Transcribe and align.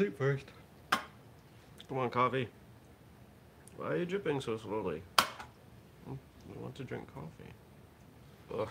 sleep 0.00 0.16
first. 0.16 0.46
Come 1.86 1.98
on, 1.98 2.08
coffee. 2.08 2.48
Why 3.76 3.88
are 3.88 3.96
you 3.98 4.06
dripping 4.06 4.40
so 4.40 4.56
slowly? 4.56 5.02
Hmm, 6.06 6.14
I 6.14 6.58
want 6.58 6.74
to 6.76 6.84
drink 6.84 7.06
coffee. 7.12 7.50
Ugh. 8.58 8.70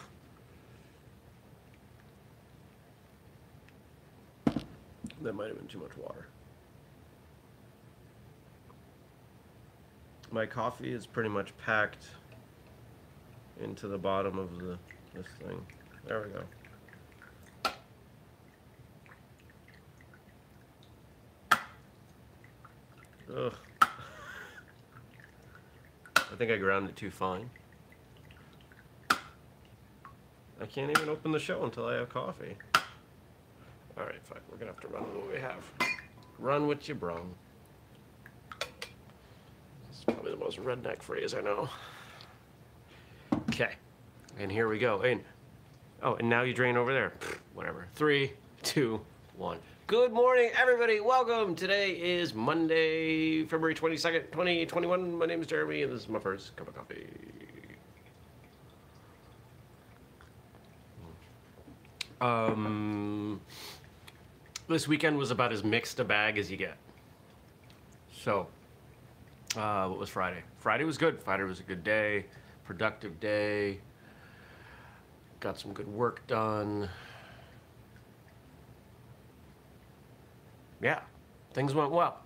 That 5.21 5.33
might 5.33 5.49
have 5.49 5.57
been 5.59 5.67
too 5.67 5.77
much 5.77 5.95
water. 5.97 6.25
My 10.31 10.47
coffee 10.47 10.91
is 10.91 11.05
pretty 11.05 11.29
much 11.29 11.55
packed 11.63 12.07
into 13.61 13.87
the 13.87 13.99
bottom 13.99 14.39
of 14.39 14.57
the 14.57 14.79
this 15.13 15.27
thing. 15.45 15.63
There 16.07 16.23
we 16.23 16.29
go. 16.29 16.41
Ugh. 23.35 23.53
I 26.15 26.35
think 26.37 26.51
I 26.51 26.57
ground 26.57 26.89
it 26.89 26.95
too 26.95 27.11
fine. 27.11 27.49
I 30.61 30.65
can't 30.65 30.91
even 30.91 31.09
open 31.09 31.31
the 31.31 31.39
show 31.39 31.63
until 31.63 31.85
I 31.85 31.95
have 31.95 32.09
coffee. 32.09 32.55
Alright, 33.97 34.23
fine. 34.23 34.39
We're 34.51 34.57
gonna 34.57 34.71
have 34.71 34.81
to 34.81 34.87
run 34.87 35.03
with 35.03 35.15
what 35.15 35.33
we 35.33 35.39
have. 35.39 35.63
Run 36.37 36.67
what 36.67 36.87
you 36.87 36.95
brung. 36.95 37.33
It's 39.89 40.03
probably 40.05 40.31
the 40.31 40.37
most 40.37 40.57
redneck 40.57 41.01
phrase 41.01 41.33
I 41.33 41.41
know. 41.41 41.69
Okay. 43.49 43.73
And 44.37 44.51
here 44.51 44.67
we 44.67 44.79
go. 44.79 45.01
And 45.01 45.21
oh, 46.01 46.15
and 46.15 46.29
now 46.29 46.43
you 46.43 46.53
drain 46.53 46.77
over 46.77 46.93
there. 46.93 47.13
Whatever. 47.53 47.87
Three, 47.95 48.33
two, 48.63 49.01
one. 49.37 49.59
Good 49.89 50.13
morning, 50.13 50.51
everybody. 50.55 50.99
Welcome. 50.99 51.55
Today 51.55 51.93
is 51.93 52.35
Monday, 52.35 53.43
February 53.45 53.73
22nd, 53.73 54.31
2021. 54.31 55.17
My 55.17 55.25
name 55.25 55.41
is 55.41 55.47
Jeremy, 55.47 55.81
and 55.81 55.91
this 55.91 56.01
is 56.01 56.07
my 56.07 56.19
first 56.19 56.55
cup 56.55 56.67
of 56.67 56.75
coffee. 56.75 57.07
Um, 62.21 63.41
this 64.67 64.87
weekend 64.87 65.17
was 65.17 65.31
about 65.31 65.51
as 65.51 65.63
mixed 65.63 65.99
a 65.99 66.03
bag 66.03 66.37
as 66.37 66.51
you 66.51 66.57
get. 66.57 66.77
So, 68.11 68.45
uh, 69.57 69.87
what 69.87 69.97
was 69.97 70.09
Friday? 70.09 70.43
Friday 70.59 70.83
was 70.83 70.99
good. 70.99 71.19
Friday 71.19 71.45
was 71.45 71.61
a 71.61 71.63
good 71.63 71.83
day, 71.83 72.27
productive 72.63 73.19
day. 73.19 73.79
Got 75.39 75.57
some 75.59 75.73
good 75.73 75.87
work 75.87 76.27
done. 76.27 76.89
Yeah, 80.81 81.01
things 81.53 81.73
went 81.73 81.91
well. 81.91 82.19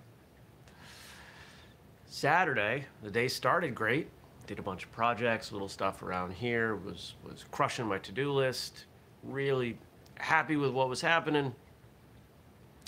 Saturday, 2.05 2.85
the 3.01 3.09
day 3.09 3.27
started 3.27 3.73
great. 3.73 4.09
Did 4.45 4.59
a 4.59 4.61
bunch 4.61 4.83
of 4.83 4.91
projects, 4.91 5.51
little 5.51 5.69
stuff 5.69 6.03
around 6.03 6.33
here. 6.33 6.75
Was 6.75 7.15
was 7.23 7.45
crushing 7.51 7.87
my 7.87 7.97
to-do 7.97 8.31
list. 8.31 8.85
Really 9.23 9.77
happy 10.19 10.55
with 10.55 10.71
what 10.71 10.89
was 10.89 11.01
happening. 11.01 11.55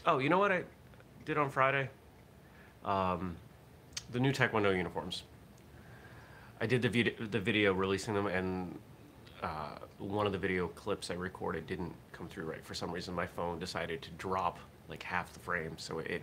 Oh, 0.06 0.20
you 0.20 0.30
know 0.30 0.38
what 0.38 0.52
I 0.52 0.64
did 1.26 1.38
on 1.38 1.50
Friday? 1.50 1.90
Um, 2.84 3.36
the 4.12 4.20
new 4.20 4.32
Taekwondo 4.32 4.76
uniforms. 4.76 5.24
I 6.62 6.68
did 6.68 6.82
the 6.82 6.90
video, 6.90 7.14
the 7.32 7.40
video 7.40 7.74
releasing 7.74 8.14
them, 8.14 8.28
and 8.28 8.78
uh, 9.44 9.78
one 10.00 10.26
of 10.26 10.32
the 10.32 10.38
video 10.38 10.68
clips 10.70 11.12
I 11.12 11.16
recorded 11.16 11.68
didn't 11.68 11.94
come 12.12 12.28
through 12.28 12.46
right. 12.46 12.64
For 12.66 12.74
some 12.74 12.92
reason, 12.92 13.14
my 13.14 13.28
phone 13.28 13.60
decided 13.60 14.02
to 14.04 14.10
drop 14.12 14.60
like 14.90 15.04
half 15.04 15.34
the 15.34 15.40
frame, 15.40 15.74
so 15.78 16.00
it 16.00 16.22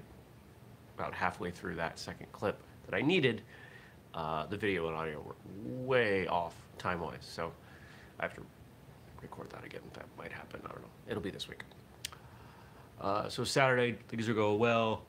about 0.97 1.15
halfway 1.15 1.51
through 1.51 1.75
that 1.77 1.99
second 1.99 2.31
clip 2.33 2.61
that 2.87 2.95
I 2.95 3.01
needed, 3.01 3.43
uh, 4.15 4.47
the 4.47 4.57
video 4.57 4.89
and 4.89 4.97
audio 4.97 5.21
were 5.21 5.35
way 5.87 6.27
off 6.27 6.55
time-wise. 6.79 7.19
So 7.23 7.53
I 8.21 8.25
have 8.25 8.35
to 8.35 8.43
record 9.21 9.51
that 9.51 9.65
again. 9.65 9.81
That 9.95 10.05
might 10.19 10.33
happen. 10.33 10.61
I 10.65 10.69
don't 10.69 10.83
know. 10.83 10.89
It'll 11.09 11.23
be 11.23 11.31
this 11.31 11.49
week. 11.49 11.63
Uh, 13.01 13.29
so 13.29 13.43
Saturday, 13.43 13.97
things 14.09 14.29
are 14.29 14.35
going 14.35 14.59
well. 14.59 15.03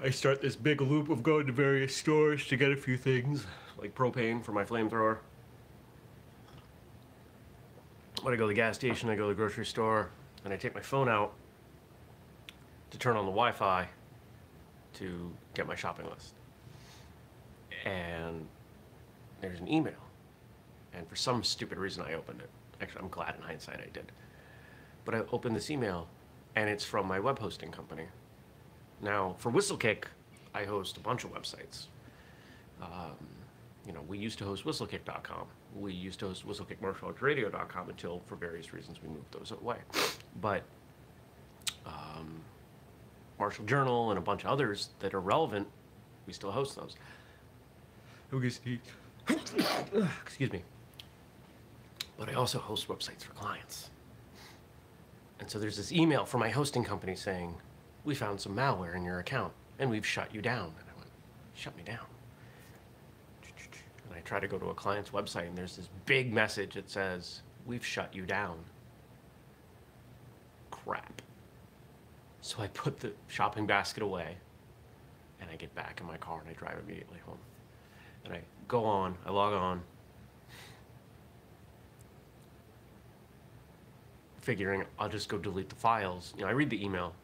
I 0.00 0.10
start 0.10 0.40
this 0.40 0.54
big 0.54 0.80
loop 0.80 1.08
of 1.08 1.22
going 1.22 1.46
to 1.46 1.52
various 1.52 1.96
stores 1.96 2.46
to 2.48 2.56
get 2.56 2.70
a 2.70 2.76
few 2.76 2.96
things, 2.96 3.46
like 3.78 3.94
propane 3.94 4.44
for 4.44 4.52
my 4.52 4.64
flamethrower. 4.64 5.18
When 8.22 8.34
I 8.34 8.36
go 8.36 8.44
to 8.44 8.48
the 8.48 8.54
gas 8.54 8.74
station, 8.74 9.08
I 9.10 9.14
go 9.14 9.22
to 9.22 9.28
the 9.28 9.34
grocery 9.34 9.64
store, 9.64 10.10
and 10.44 10.52
I 10.52 10.56
take 10.56 10.74
my 10.74 10.80
phone 10.80 11.08
out 11.08 11.34
to 12.90 12.98
turn 12.98 13.16
on 13.16 13.24
the 13.24 13.30
Wi-Fi 13.30 13.88
to 14.94 15.32
get 15.54 15.66
my 15.66 15.76
shopping 15.76 16.06
list. 16.10 16.34
And 17.84 18.46
there's 19.40 19.60
an 19.60 19.68
email. 19.68 19.94
And 20.92 21.08
for 21.08 21.16
some 21.16 21.44
stupid 21.44 21.78
reason, 21.78 22.02
I 22.02 22.14
opened 22.14 22.40
it. 22.40 22.50
Actually, 22.80 23.02
I'm 23.02 23.08
glad 23.08 23.36
in 23.36 23.42
hindsight 23.42 23.80
I 23.80 23.88
did. 23.92 24.10
But 25.04 25.14
I 25.14 25.22
opened 25.32 25.54
this 25.54 25.70
email, 25.70 26.08
and 26.56 26.68
it's 26.68 26.84
from 26.84 27.06
my 27.06 27.20
web 27.20 27.38
hosting 27.38 27.70
company. 27.70 28.06
Now, 29.00 29.36
for 29.38 29.52
Whistlekick, 29.52 30.04
I 30.54 30.64
host 30.64 30.96
a 30.96 31.00
bunch 31.00 31.22
of 31.24 31.32
websites. 31.32 31.86
Um, 32.82 33.16
you 33.86 33.92
know, 33.92 34.02
we 34.08 34.18
used 34.18 34.38
to 34.38 34.44
host 34.44 34.64
whistlekick.com. 34.64 35.46
We 35.76 35.92
used 35.92 36.18
to 36.20 36.28
host 36.28 36.46
whistlekickmartialartsradio.com 36.46 37.88
until, 37.90 38.22
for 38.26 38.36
various 38.36 38.72
reasons, 38.72 39.02
we 39.02 39.08
moved 39.08 39.32
those 39.32 39.50
away. 39.50 39.76
But 40.40 40.62
um, 41.86 42.40
Martial 43.38 43.64
Journal 43.64 44.10
and 44.10 44.18
a 44.18 44.22
bunch 44.22 44.44
of 44.44 44.50
others 44.50 44.90
that 45.00 45.14
are 45.14 45.20
relevant, 45.20 45.68
we 46.26 46.32
still 46.32 46.50
host 46.50 46.76
those. 46.76 46.96
Excuse 50.22 50.52
me. 50.52 50.62
But 52.18 52.28
I 52.28 52.34
also 52.34 52.58
host 52.58 52.88
websites 52.88 53.22
for 53.22 53.32
clients. 53.32 53.90
And 55.40 55.48
so 55.48 55.58
there's 55.58 55.76
this 55.76 55.92
email 55.92 56.24
from 56.24 56.40
my 56.40 56.48
hosting 56.48 56.82
company 56.82 57.14
saying, 57.14 57.54
we 58.04 58.14
found 58.14 58.40
some 58.40 58.56
malware 58.56 58.96
in 58.96 59.04
your 59.04 59.20
account 59.20 59.52
and 59.78 59.88
we've 59.88 60.06
shut 60.06 60.34
you 60.34 60.42
down. 60.42 60.72
And 60.78 60.88
I 60.92 60.98
went, 60.98 61.10
shut 61.54 61.76
me 61.76 61.84
down. 61.84 62.06
I 64.18 64.20
try 64.22 64.40
to 64.40 64.48
go 64.48 64.58
to 64.58 64.70
a 64.70 64.74
client's 64.74 65.10
website 65.10 65.46
and 65.46 65.56
there's 65.56 65.76
this 65.76 65.88
big 66.04 66.32
message 66.32 66.74
that 66.74 66.90
says, 66.90 67.42
we've 67.66 67.86
shut 67.86 68.12
you 68.14 68.26
down. 68.26 68.58
Crap. 70.72 71.22
So 72.40 72.60
I 72.60 72.66
put 72.68 72.98
the 72.98 73.12
shopping 73.28 73.64
basket 73.64 74.02
away 74.02 74.36
and 75.40 75.48
I 75.50 75.54
get 75.54 75.72
back 75.76 76.00
in 76.00 76.06
my 76.06 76.16
car 76.16 76.40
and 76.40 76.48
I 76.48 76.52
drive 76.58 76.78
immediately 76.84 77.18
home. 77.24 77.38
And 78.24 78.34
I 78.34 78.40
go 78.66 78.84
on, 78.84 79.16
I 79.24 79.30
log 79.30 79.54
on, 79.54 79.82
figuring 84.40 84.82
I'll 84.98 85.08
just 85.08 85.28
go 85.28 85.38
delete 85.38 85.68
the 85.68 85.76
files. 85.76 86.34
You 86.36 86.42
know, 86.42 86.48
I 86.48 86.52
read 86.52 86.70
the 86.70 86.84
email, 86.84 87.14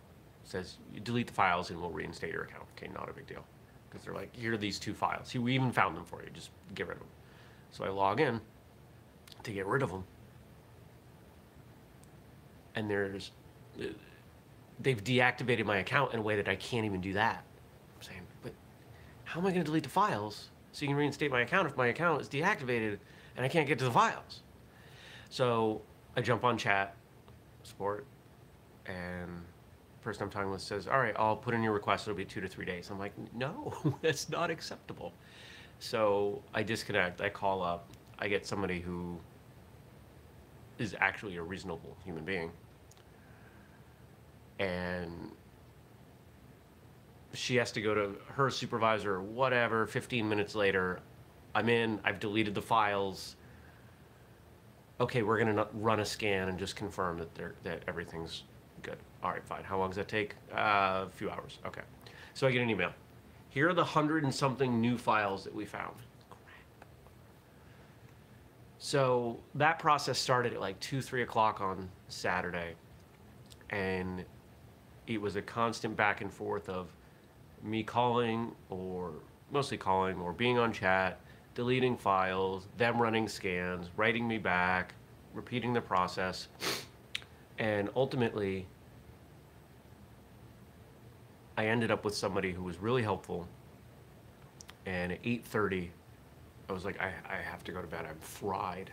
says 0.44 0.76
delete 1.02 1.26
the 1.26 1.32
files 1.32 1.70
and 1.70 1.80
we'll 1.80 1.90
reinstate 1.90 2.32
your 2.32 2.44
account. 2.44 2.64
Okay, 2.76 2.88
not 2.94 3.10
a 3.10 3.12
big 3.12 3.26
deal. 3.26 3.44
Because 3.94 4.06
they're 4.06 4.14
like, 4.14 4.34
here 4.34 4.54
are 4.54 4.56
these 4.56 4.80
two 4.80 4.92
files. 4.92 5.32
We 5.32 5.54
even 5.54 5.70
found 5.70 5.96
them 5.96 6.04
for 6.04 6.20
you, 6.20 6.28
just 6.34 6.50
get 6.74 6.88
rid 6.88 6.96
of 6.96 7.00
them. 7.00 7.08
So 7.70 7.84
I 7.84 7.90
log 7.90 8.20
in 8.20 8.40
to 9.44 9.52
get 9.52 9.66
rid 9.66 9.84
of 9.84 9.90
them. 9.92 10.02
And 12.74 12.90
there's, 12.90 13.30
uh, 13.80 13.84
they've 14.80 15.02
deactivated 15.02 15.64
my 15.64 15.76
account 15.76 16.12
in 16.12 16.18
a 16.18 16.22
way 16.22 16.34
that 16.34 16.48
I 16.48 16.56
can't 16.56 16.84
even 16.84 17.00
do 17.00 17.12
that. 17.12 17.44
I'm 17.96 18.02
saying, 18.02 18.22
but 18.42 18.52
how 19.22 19.38
am 19.38 19.46
I 19.46 19.50
going 19.50 19.62
to 19.62 19.66
delete 19.66 19.84
the 19.84 19.88
files 19.88 20.48
so 20.72 20.82
you 20.82 20.88
can 20.88 20.96
reinstate 20.96 21.30
my 21.30 21.42
account 21.42 21.68
if 21.68 21.76
my 21.76 21.86
account 21.86 22.20
is 22.20 22.28
deactivated 22.28 22.98
and 23.36 23.44
I 23.44 23.48
can't 23.48 23.68
get 23.68 23.78
to 23.78 23.84
the 23.84 23.92
files? 23.92 24.42
So 25.30 25.82
I 26.16 26.20
jump 26.20 26.42
on 26.42 26.58
chat 26.58 26.96
support 27.62 28.06
and 28.86 29.44
person 30.04 30.24
I'm 30.24 30.30
talking 30.30 30.50
with 30.50 30.60
says, 30.60 30.86
all 30.86 30.98
right, 30.98 31.14
I'll 31.18 31.36
put 31.36 31.54
in 31.54 31.62
your 31.62 31.72
request. 31.72 32.06
It'll 32.06 32.16
be 32.16 32.24
two 32.24 32.40
to 32.40 32.48
three 32.48 32.64
days. 32.64 32.90
I'm 32.90 32.98
like, 32.98 33.12
no, 33.34 33.74
that's 34.02 34.28
not 34.28 34.50
acceptable. 34.50 35.12
So 35.80 36.42
I 36.54 36.62
disconnect. 36.62 37.20
I 37.20 37.30
call 37.30 37.62
up. 37.62 37.88
I 38.18 38.28
get 38.28 38.46
somebody 38.46 38.80
who 38.80 39.18
is 40.78 40.94
actually 41.00 41.36
a 41.36 41.42
reasonable 41.42 41.96
human 42.04 42.24
being 42.24 42.50
and 44.58 45.30
she 47.32 47.56
has 47.56 47.72
to 47.72 47.80
go 47.80 47.94
to 47.94 48.14
her 48.28 48.50
supervisor 48.50 49.20
whatever 49.20 49.86
15 49.86 50.28
minutes 50.28 50.54
later 50.54 51.00
i'm 51.54 51.68
in 51.68 51.98
i've 52.04 52.20
deleted 52.20 52.54
the 52.54 52.62
files 52.62 53.36
okay 55.00 55.22
we're 55.22 55.38
going 55.38 55.54
to 55.54 55.66
run 55.74 56.00
a 56.00 56.04
scan 56.04 56.48
and 56.48 56.58
just 56.58 56.76
confirm 56.76 57.18
that 57.18 57.34
they're, 57.34 57.54
that 57.64 57.82
everything's 57.88 58.44
good 58.82 58.98
all 59.24 59.32
right 59.32 59.44
fine. 59.44 59.64
How 59.64 59.78
long 59.78 59.88
does 59.88 59.96
that 59.96 60.08
take? 60.08 60.34
Uh, 60.52 61.06
a 61.06 61.08
few 61.10 61.30
hours. 61.30 61.58
Okay. 61.66 61.80
So 62.34 62.46
i 62.46 62.52
get 62.52 62.62
an 62.62 62.70
email. 62.70 62.92
Here 63.48 63.68
are 63.68 63.74
the 63.74 63.84
hundred 63.84 64.24
and 64.24 64.34
something 64.34 64.80
new 64.80 64.98
files 64.98 65.44
that 65.44 65.54
we 65.54 65.64
found. 65.64 65.96
So 68.78 69.40
that 69.54 69.78
process 69.78 70.18
started 70.18 70.52
at 70.52 70.60
like 70.60 70.78
2 70.80 71.00
3 71.00 71.22
o'clock 71.22 71.62
on 71.62 71.88
saturday. 72.08 72.74
And 73.70 74.24
it 75.06 75.18
was 75.18 75.36
a 75.36 75.42
constant 75.42 75.96
back 75.96 76.20
and 76.20 76.30
forth 76.30 76.68
of 76.68 76.88
me 77.62 77.82
calling 77.82 78.52
or 78.68 79.14
mostly 79.50 79.78
calling 79.78 80.20
or 80.20 80.34
being 80.34 80.58
on 80.58 80.70
chat, 80.70 81.20
deleting 81.54 81.96
files, 81.96 82.66
them 82.76 83.00
running 83.00 83.26
scans, 83.26 83.88
writing 83.96 84.28
me 84.28 84.36
back, 84.36 84.94
repeating 85.32 85.72
the 85.72 85.80
process. 85.80 86.48
And 87.58 87.88
ultimately, 87.96 88.66
I 91.56 91.66
ended 91.66 91.90
up 91.90 92.04
with 92.04 92.14
somebody 92.14 92.52
who 92.52 92.62
was 92.62 92.78
really 92.78 93.02
helpful. 93.02 93.46
And 94.86 95.12
at 95.12 95.22
8:30, 95.22 95.90
I 96.68 96.72
was 96.72 96.84
like, 96.84 97.00
I, 97.00 97.12
I 97.28 97.36
have 97.36 97.62
to 97.64 97.72
go 97.72 97.80
to 97.80 97.86
bed. 97.86 98.06
I'm 98.08 98.18
fried. 98.18 98.90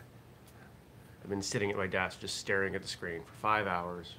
I've 1.23 1.29
been 1.29 1.41
sitting 1.41 1.69
at 1.69 1.77
my 1.77 1.87
desk 1.87 2.19
just 2.19 2.37
staring 2.37 2.75
at 2.75 2.81
the 2.81 2.87
screen 2.87 3.21
for 3.23 3.33
five 3.33 3.67
hours. 3.67 4.15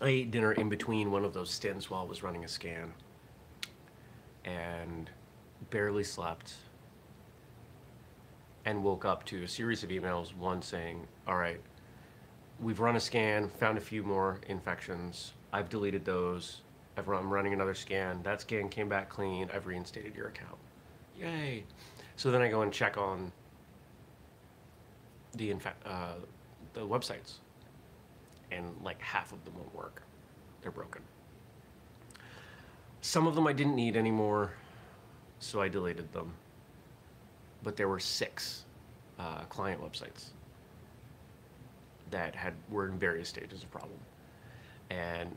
I 0.00 0.08
ate 0.08 0.30
dinner 0.30 0.52
in 0.52 0.68
between 0.68 1.10
one 1.10 1.24
of 1.24 1.34
those 1.34 1.50
stints 1.50 1.90
while 1.90 2.02
I 2.02 2.04
was 2.04 2.22
running 2.22 2.44
a 2.44 2.48
scan 2.48 2.92
and 4.44 5.10
barely 5.70 6.04
slept 6.04 6.54
and 8.64 8.84
woke 8.84 9.04
up 9.04 9.24
to 9.26 9.42
a 9.42 9.48
series 9.48 9.82
of 9.82 9.90
emails, 9.90 10.34
one 10.36 10.62
saying, 10.62 11.06
All 11.26 11.36
right, 11.36 11.60
we've 12.60 12.80
run 12.80 12.96
a 12.96 13.00
scan, 13.00 13.48
found 13.48 13.78
a 13.78 13.80
few 13.80 14.02
more 14.02 14.40
infections. 14.46 15.32
I've 15.52 15.68
deleted 15.68 16.04
those. 16.04 16.62
I've 16.96 17.08
run, 17.08 17.22
I'm 17.22 17.30
running 17.30 17.52
another 17.52 17.74
scan. 17.74 18.22
That 18.22 18.40
scan 18.40 18.68
came 18.68 18.88
back 18.88 19.08
clean. 19.08 19.48
I've 19.54 19.66
reinstated 19.66 20.14
your 20.14 20.28
account. 20.28 20.58
Yay. 21.18 21.64
So 22.16 22.30
then 22.30 22.42
I 22.42 22.48
go 22.48 22.62
and 22.62 22.72
check 22.72 22.98
on 22.98 23.32
the, 25.34 25.54
uh, 25.86 26.14
the 26.74 26.80
websites, 26.80 27.34
and 28.50 28.74
like 28.82 29.00
half 29.00 29.32
of 29.32 29.44
them 29.44 29.54
won't 29.56 29.74
work. 29.74 30.02
They're 30.62 30.72
broken. 30.72 31.02
Some 33.00 33.26
of 33.26 33.34
them 33.34 33.46
I 33.46 33.52
didn't 33.52 33.76
need 33.76 33.96
anymore, 33.96 34.52
so 35.38 35.62
I 35.62 35.68
deleted 35.68 36.12
them. 36.12 36.34
But 37.62 37.76
there 37.76 37.88
were 37.88 38.00
six 38.00 38.64
uh, 39.18 39.42
client 39.44 39.80
websites 39.80 40.30
that 42.10 42.34
had 42.34 42.54
were 42.68 42.88
in 42.88 42.98
various 42.98 43.28
stages 43.28 43.62
of 43.62 43.70
problem, 43.70 43.98
and 44.90 45.34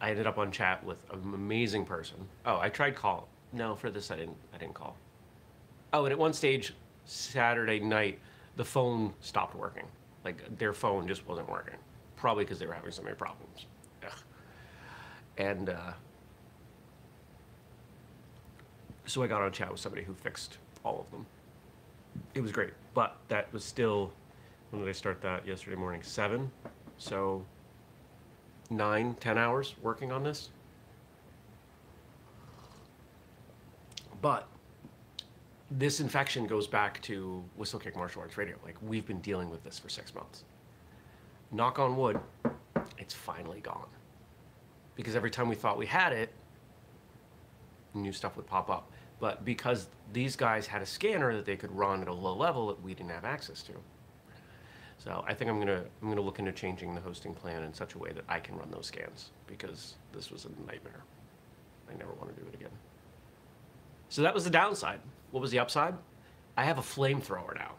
I 0.00 0.10
ended 0.10 0.26
up 0.26 0.38
on 0.38 0.52
chat 0.52 0.84
with 0.84 0.98
an 1.10 1.34
amazing 1.34 1.84
person. 1.84 2.16
Oh, 2.46 2.58
I 2.58 2.68
tried 2.68 2.94
call. 2.94 3.28
No, 3.52 3.74
for 3.74 3.90
this 3.90 4.10
I 4.10 4.16
didn't. 4.16 4.36
I 4.54 4.58
didn't 4.58 4.74
call. 4.74 4.96
Oh, 5.92 6.04
and 6.04 6.12
at 6.12 6.18
one 6.18 6.32
stage, 6.32 6.74
Saturday 7.04 7.80
night, 7.80 8.18
the 8.56 8.64
phone 8.64 9.12
stopped 9.20 9.54
working. 9.54 9.86
Like 10.24 10.58
their 10.58 10.72
phone 10.72 11.08
just 11.08 11.26
wasn't 11.26 11.48
working. 11.48 11.76
Probably 12.16 12.44
because 12.44 12.58
they 12.58 12.66
were 12.66 12.74
having 12.74 12.90
so 12.90 13.02
many 13.02 13.14
problems. 13.14 13.66
Ugh. 14.04 14.12
And 15.38 15.70
uh, 15.70 15.92
so 19.06 19.22
I 19.22 19.26
got 19.26 19.42
on 19.42 19.50
chat 19.52 19.70
with 19.70 19.80
somebody 19.80 20.04
who 20.04 20.12
fixed 20.14 20.58
all 20.84 21.00
of 21.00 21.10
them. 21.10 21.26
It 22.34 22.40
was 22.40 22.52
great, 22.52 22.72
but 22.94 23.16
that 23.28 23.52
was 23.52 23.64
still. 23.64 24.12
When 24.70 24.82
did 24.82 24.88
I 24.88 24.92
start 24.92 25.22
that? 25.22 25.46
Yesterday 25.46 25.76
morning, 25.76 26.02
seven. 26.02 26.50
So 26.98 27.42
nine, 28.70 29.14
ten 29.20 29.38
hours 29.38 29.74
working 29.82 30.12
on 30.12 30.22
this. 30.22 30.50
But 34.20 34.48
this 35.70 36.00
infection 36.00 36.46
goes 36.46 36.66
back 36.66 37.00
to 37.02 37.44
Whistlekick 37.58 37.94
Martial 37.94 38.22
Arts 38.22 38.36
Radio. 38.36 38.56
Like 38.64 38.76
we've 38.82 39.06
been 39.06 39.20
dealing 39.20 39.50
with 39.50 39.62
this 39.64 39.78
for 39.78 39.88
six 39.88 40.14
months. 40.14 40.44
Knock 41.52 41.78
on 41.78 41.96
wood, 41.96 42.18
it's 42.98 43.14
finally 43.14 43.60
gone. 43.60 43.86
Because 44.96 45.14
every 45.14 45.30
time 45.30 45.48
we 45.48 45.54
thought 45.54 45.78
we 45.78 45.86
had 45.86 46.12
it, 46.12 46.32
new 47.94 48.12
stuff 48.12 48.36
would 48.36 48.46
pop 48.46 48.68
up. 48.68 48.90
But 49.20 49.44
because 49.44 49.88
these 50.12 50.36
guys 50.36 50.66
had 50.66 50.82
a 50.82 50.86
scanner 50.86 51.34
that 51.34 51.44
they 51.44 51.56
could 51.56 51.72
run 51.72 52.02
at 52.02 52.08
a 52.08 52.12
low 52.12 52.34
level 52.34 52.68
that 52.68 52.82
we 52.82 52.94
didn't 52.94 53.10
have 53.10 53.24
access 53.24 53.62
to. 53.62 53.72
So 54.98 55.24
I 55.26 55.32
think 55.32 55.50
I'm 55.50 55.58
gonna 55.58 55.84
I'm 56.02 56.08
gonna 56.08 56.20
look 56.20 56.40
into 56.40 56.52
changing 56.52 56.94
the 56.94 57.00
hosting 57.00 57.32
plan 57.32 57.62
in 57.62 57.72
such 57.72 57.94
a 57.94 57.98
way 57.98 58.12
that 58.12 58.24
I 58.28 58.40
can 58.40 58.56
run 58.56 58.70
those 58.70 58.86
scans 58.86 59.30
because 59.46 59.94
this 60.12 60.30
was 60.30 60.44
a 60.44 60.48
nightmare. 60.66 61.04
I 61.88 61.96
never 61.96 62.12
want 62.14 62.34
to 62.34 62.40
do 62.40 62.46
it 62.48 62.54
again. 62.54 62.70
So 64.08 64.22
that 64.22 64.34
was 64.34 64.44
the 64.44 64.50
downside. 64.50 65.00
What 65.30 65.40
was 65.40 65.50
the 65.50 65.58
upside? 65.58 65.94
I 66.56 66.64
have 66.64 66.78
a 66.78 66.82
flamethrower 66.82 67.54
now, 67.54 67.72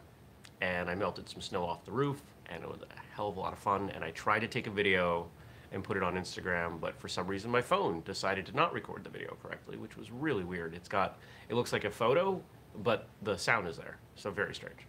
and 0.60 0.88
I 0.88 0.94
melted 0.94 1.28
some 1.28 1.40
snow 1.40 1.64
off 1.64 1.84
the 1.84 1.92
roof, 1.92 2.22
and 2.46 2.62
it 2.62 2.68
was 2.68 2.80
a 2.82 3.14
hell 3.14 3.28
of 3.28 3.36
a 3.36 3.40
lot 3.40 3.52
of 3.52 3.58
fun. 3.58 3.90
And 3.90 4.02
I 4.02 4.10
tried 4.12 4.40
to 4.40 4.48
take 4.48 4.66
a 4.66 4.70
video 4.70 5.28
and 5.72 5.84
put 5.84 5.96
it 5.96 6.02
on 6.02 6.14
Instagram, 6.14 6.80
but 6.80 6.98
for 6.98 7.08
some 7.08 7.26
reason 7.26 7.50
my 7.50 7.60
phone 7.60 8.02
decided 8.04 8.46
to 8.46 8.56
not 8.56 8.72
record 8.72 9.04
the 9.04 9.10
video 9.10 9.36
correctly, 9.42 9.76
which 9.76 9.96
was 9.96 10.10
really 10.10 10.44
weird. 10.44 10.74
It's 10.74 10.88
got 10.88 11.18
it 11.48 11.54
looks 11.54 11.72
like 11.72 11.84
a 11.84 11.90
photo, 11.90 12.42
but 12.82 13.08
the 13.22 13.36
sound 13.36 13.68
is 13.68 13.76
there, 13.76 13.98
so 14.16 14.30
very 14.30 14.54
strange. 14.54 14.80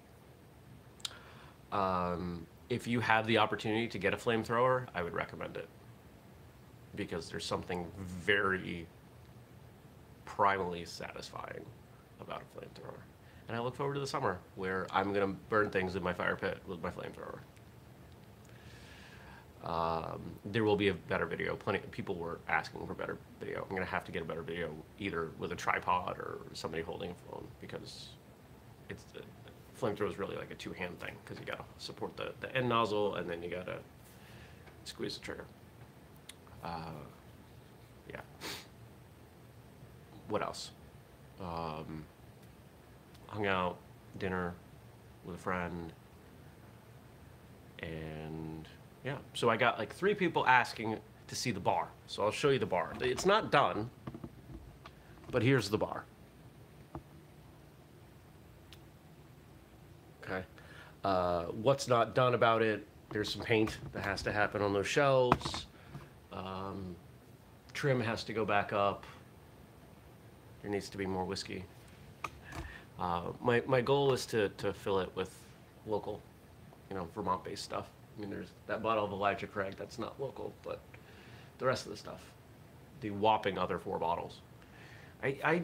Um, 1.71 2.45
if 2.69 2.88
you 2.88 3.00
have 3.00 3.27
the 3.27 3.38
opportunity 3.38 3.88
to 3.88 3.97
get 3.97 4.13
a 4.13 4.18
flamethrower, 4.18 4.88
I 4.95 5.03
would 5.03 5.13
recommend 5.13 5.57
it 5.57 5.68
because 6.95 7.29
there's 7.29 7.45
something 7.45 7.85
very 7.97 8.88
primally 10.25 10.88
satisfying 10.88 11.65
about 12.19 12.41
a 12.41 12.59
flamethrower. 12.59 13.00
And 13.47 13.57
I 13.57 13.59
look 13.62 13.75
forward 13.75 13.95
to 13.95 14.00
the 14.00 14.07
summer 14.07 14.39
where 14.56 14.88
I'm 14.91 15.13
going 15.13 15.27
to 15.27 15.39
burn 15.50 15.69
things 15.69 15.95
in 15.95 16.03
my 16.03 16.13
fire 16.13 16.35
pit 16.35 16.59
with 16.68 16.81
my 16.81 16.89
flamethrower. 16.89 17.39
Um, 19.63 20.21
there 20.45 20.63
will 20.63 20.75
be 20.75 20.88
a 20.88 20.94
better 20.94 21.25
video. 21.25 21.56
Plenty 21.56 21.79
people 21.91 22.15
were 22.15 22.39
asking 22.47 22.85
for 22.88 22.94
better 22.94 23.17
video. 23.39 23.62
I'm 23.62 23.69
going 23.69 23.83
to 23.83 23.91
have 23.91 24.03
to 24.06 24.12
get 24.12 24.21
a 24.21 24.25
better 24.25 24.41
video 24.41 24.71
either 24.97 25.29
with 25.38 25.51
a 25.51 25.56
tripod 25.56 26.17
or 26.17 26.39
somebody 26.53 26.81
holding 26.81 27.12
a 27.12 27.31
phone 27.31 27.45
because 27.59 28.09
it's 28.89 29.03
flamethrower 29.81 30.09
is 30.09 30.19
really 30.19 30.35
like 30.35 30.51
a 30.51 30.55
two-hand 30.55 30.99
thing 30.99 31.13
because 31.23 31.39
you 31.39 31.45
got 31.45 31.57
to 31.57 31.83
support 31.83 32.15
the, 32.15 32.33
the 32.39 32.55
end 32.55 32.69
nozzle 32.69 33.15
and 33.15 33.29
then 33.29 33.41
you 33.41 33.49
got 33.49 33.65
to 33.65 33.77
squeeze 34.83 35.17
the 35.17 35.23
trigger. 35.23 35.45
Uh, 36.63 36.91
yeah. 38.09 38.21
What 40.29 40.41
else? 40.43 40.71
Um, 41.41 42.03
hung 43.27 43.47
out, 43.47 43.77
dinner 44.19 44.53
with 45.25 45.35
a 45.35 45.39
friend, 45.39 45.91
and 47.79 48.67
yeah. 49.03 49.17
So 49.33 49.49
I 49.49 49.57
got 49.57 49.79
like 49.79 49.93
three 49.93 50.13
people 50.13 50.45
asking 50.45 50.97
to 51.27 51.35
see 51.35 51.51
the 51.51 51.59
bar. 51.59 51.87
So 52.07 52.23
I'll 52.23 52.31
show 52.31 52.49
you 52.49 52.59
the 52.59 52.65
bar. 52.65 52.93
It's 53.01 53.25
not 53.25 53.51
done, 53.51 53.89
but 55.31 55.41
here's 55.41 55.69
the 55.69 55.77
bar. 55.77 56.05
Okay. 60.23 60.43
Uh, 61.03 61.43
what's 61.46 61.88
not 61.88 62.13
done 62.13 62.34
about 62.34 62.62
it? 62.62 62.86
There's 63.10 63.31
some 63.31 63.41
paint 63.41 63.77
that 63.93 64.03
has 64.03 64.22
to 64.24 64.31
happen 64.31 64.62
on 64.62 64.74
those 64.74 64.88
shelves. 64.88 65.65
Um, 66.31 66.96
trim 67.74 68.00
has 68.00 68.24
to 68.25 68.34
go 68.34 68.46
back 68.46 68.72
up. 68.72 69.05
There 70.62 70.72
needs 70.72 70.89
to 70.89 70.98
be 70.98 71.05
more 71.05 71.25
whiskey. 71.25 71.65
Uh, 73.00 73.31
my, 73.41 73.63
my 73.65 73.81
goal 73.81 74.13
is 74.13 74.25
to, 74.27 74.50
to 74.50 74.74
fill 74.74 75.00
it 75.00 75.10
with 75.15 75.34
local, 75.88 76.22
you 76.89 76.96
know, 76.96 77.08
Vermont-based 77.15 77.63
stuff. 77.63 77.88
I 78.15 78.22
mean, 78.22 78.29
there's 78.29 78.50
that 78.67 78.84
bottle 78.84 79.03
of 79.03 79.12
Elijah 79.12 79.48
Craig 79.48 79.74
that's 79.77 79.98
not 79.98 80.22
local, 80.22 80.53
but 80.63 80.79
the 81.58 81.65
rest 81.65 81.86
of 81.86 81.91
the 81.91 81.98
stuff, 81.98 82.22
the 83.01 83.10
whopping 83.10 83.58
other 83.58 83.79
four 83.79 83.98
bottles. 83.98 84.41
I, 85.24 85.38
I, 85.43 85.62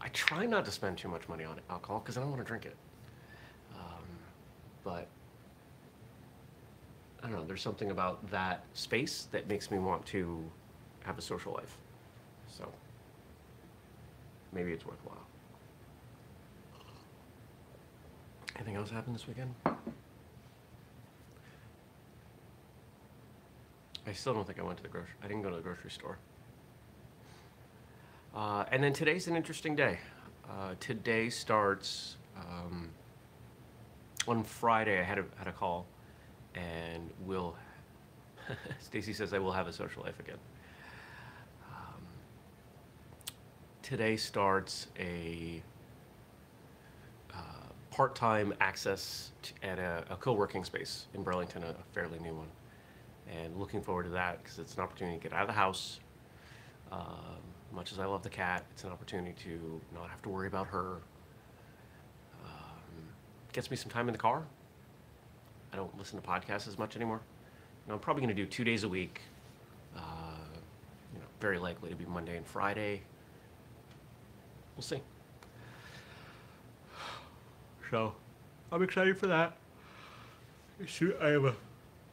I 0.00 0.08
try 0.08 0.46
not 0.46 0.64
to 0.64 0.70
spend 0.70 0.98
too 0.98 1.08
much 1.08 1.28
money 1.28 1.44
on 1.44 1.60
alcohol 1.70 2.00
because 2.00 2.16
I 2.16 2.20
don't 2.20 2.30
want 2.30 2.42
to 2.42 2.46
drink 2.46 2.64
it. 2.66 2.76
Um, 3.74 4.04
but 4.84 5.08
I 7.22 7.26
don't 7.26 7.36
know. 7.36 7.44
There's 7.44 7.62
something 7.62 7.90
about 7.90 8.30
that 8.30 8.64
space 8.74 9.28
that 9.32 9.48
makes 9.48 9.70
me 9.70 9.78
want 9.78 10.06
to 10.06 10.42
have 11.04 11.18
a 11.18 11.22
social 11.22 11.52
life. 11.52 11.76
So 12.48 12.70
maybe 14.52 14.72
it's 14.72 14.86
worthwhile. 14.86 15.26
Anything 18.56 18.76
else 18.76 18.90
happened 18.90 19.14
this 19.14 19.26
weekend? 19.26 19.54
I 24.06 24.12
still 24.12 24.32
don't 24.34 24.46
think 24.46 24.58
I 24.58 24.62
went 24.62 24.78
to 24.78 24.82
the 24.82 24.88
grocery. 24.88 25.14
I 25.22 25.28
didn't 25.28 25.42
go 25.42 25.50
to 25.50 25.56
the 25.56 25.62
grocery 25.62 25.90
store. 25.90 26.18
Uh, 28.34 28.64
and 28.70 28.82
then 28.82 28.92
today's 28.92 29.26
an 29.26 29.36
interesting 29.36 29.74
day. 29.74 29.98
Uh, 30.48 30.74
today 30.80 31.30
starts 31.30 32.16
um, 32.36 32.88
on 34.26 34.42
Friday. 34.44 35.00
I 35.00 35.02
had 35.02 35.18
a 35.18 35.24
had 35.36 35.48
a 35.48 35.52
call, 35.52 35.86
and 36.54 37.10
will. 37.24 37.56
Stacy 38.80 39.12
says 39.12 39.32
I 39.32 39.38
will 39.38 39.52
have 39.52 39.66
a 39.66 39.72
social 39.72 40.02
life 40.02 40.18
again. 40.20 40.38
Um, 41.70 42.02
today 43.82 44.16
starts 44.16 44.86
a 44.98 45.62
uh, 47.32 47.36
part-time 47.90 48.54
access 48.60 49.32
to, 49.42 49.52
at 49.62 49.78
a, 49.78 50.04
a 50.10 50.16
co-working 50.16 50.64
space 50.64 51.06
in 51.14 51.22
Burlington, 51.22 51.62
a, 51.62 51.70
a 51.70 51.74
fairly 51.92 52.18
new 52.20 52.34
one, 52.34 52.48
and 53.30 53.56
looking 53.58 53.82
forward 53.82 54.04
to 54.04 54.10
that 54.10 54.42
because 54.42 54.58
it's 54.58 54.74
an 54.74 54.80
opportunity 54.82 55.18
to 55.18 55.22
get 55.22 55.32
out 55.32 55.42
of 55.42 55.48
the 55.48 55.54
house. 55.54 56.00
Um, 56.90 57.47
much 57.72 57.92
as 57.92 57.98
I 57.98 58.06
love 58.06 58.22
the 58.22 58.30
cat, 58.30 58.64
it's 58.72 58.84
an 58.84 58.90
opportunity 58.90 59.34
to 59.44 59.80
not 59.94 60.08
have 60.08 60.22
to 60.22 60.28
worry 60.28 60.46
about 60.46 60.66
her. 60.68 60.96
Um, 62.44 63.08
gets 63.52 63.70
me 63.70 63.76
some 63.76 63.90
time 63.90 64.08
in 64.08 64.12
the 64.12 64.18
car. 64.18 64.42
I 65.72 65.76
don't 65.76 65.96
listen 65.98 66.20
to 66.20 66.26
podcasts 66.26 66.66
as 66.66 66.78
much 66.78 66.96
anymore. 66.96 67.20
You 67.86 67.90
know, 67.90 67.94
I'm 67.94 68.00
probably 68.00 68.22
going 68.22 68.34
to 68.34 68.42
do 68.42 68.46
two 68.46 68.64
days 68.64 68.84
a 68.84 68.88
week. 68.88 69.20
Uh, 69.96 70.00
you 71.12 71.18
know, 71.18 71.26
very 71.40 71.58
likely 71.58 71.90
to 71.90 71.96
be 71.96 72.06
Monday 72.06 72.36
and 72.36 72.46
Friday. 72.46 73.02
We'll 74.76 74.82
see. 74.82 75.00
So, 77.90 78.14
I'm 78.70 78.82
excited 78.82 79.16
for 79.18 79.26
that. 79.28 79.56
Shoot, 80.86 81.16
I 81.20 81.28
have 81.28 81.44
a 81.44 81.54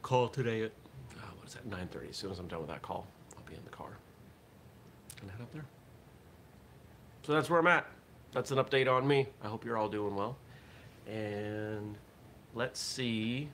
call 0.02 0.28
today 0.28 0.62
at 0.62 0.72
uh, 1.18 1.26
what 1.36 1.46
is 1.46 1.54
that? 1.54 1.68
9:30. 1.68 2.10
As 2.10 2.16
soon 2.16 2.30
as 2.30 2.38
I'm 2.38 2.48
done 2.48 2.60
with 2.60 2.68
that 2.68 2.82
call, 2.82 3.06
I'll 3.36 3.44
be 3.48 3.54
in 3.54 3.62
the 3.64 3.70
car 3.70 3.90
and 5.20 5.30
head 5.30 5.40
up 5.40 5.52
there. 5.52 5.64
So 7.22 7.32
that's 7.32 7.50
where 7.50 7.58
I'm 7.58 7.66
at. 7.66 7.86
That's 8.32 8.50
an 8.50 8.58
update 8.58 8.90
on 8.90 9.06
me. 9.06 9.26
I 9.42 9.48
hope 9.48 9.64
you're 9.64 9.76
all 9.76 9.88
doing 9.88 10.14
well. 10.14 10.36
And 11.06 11.96
let's 12.54 12.80
see 12.80 13.48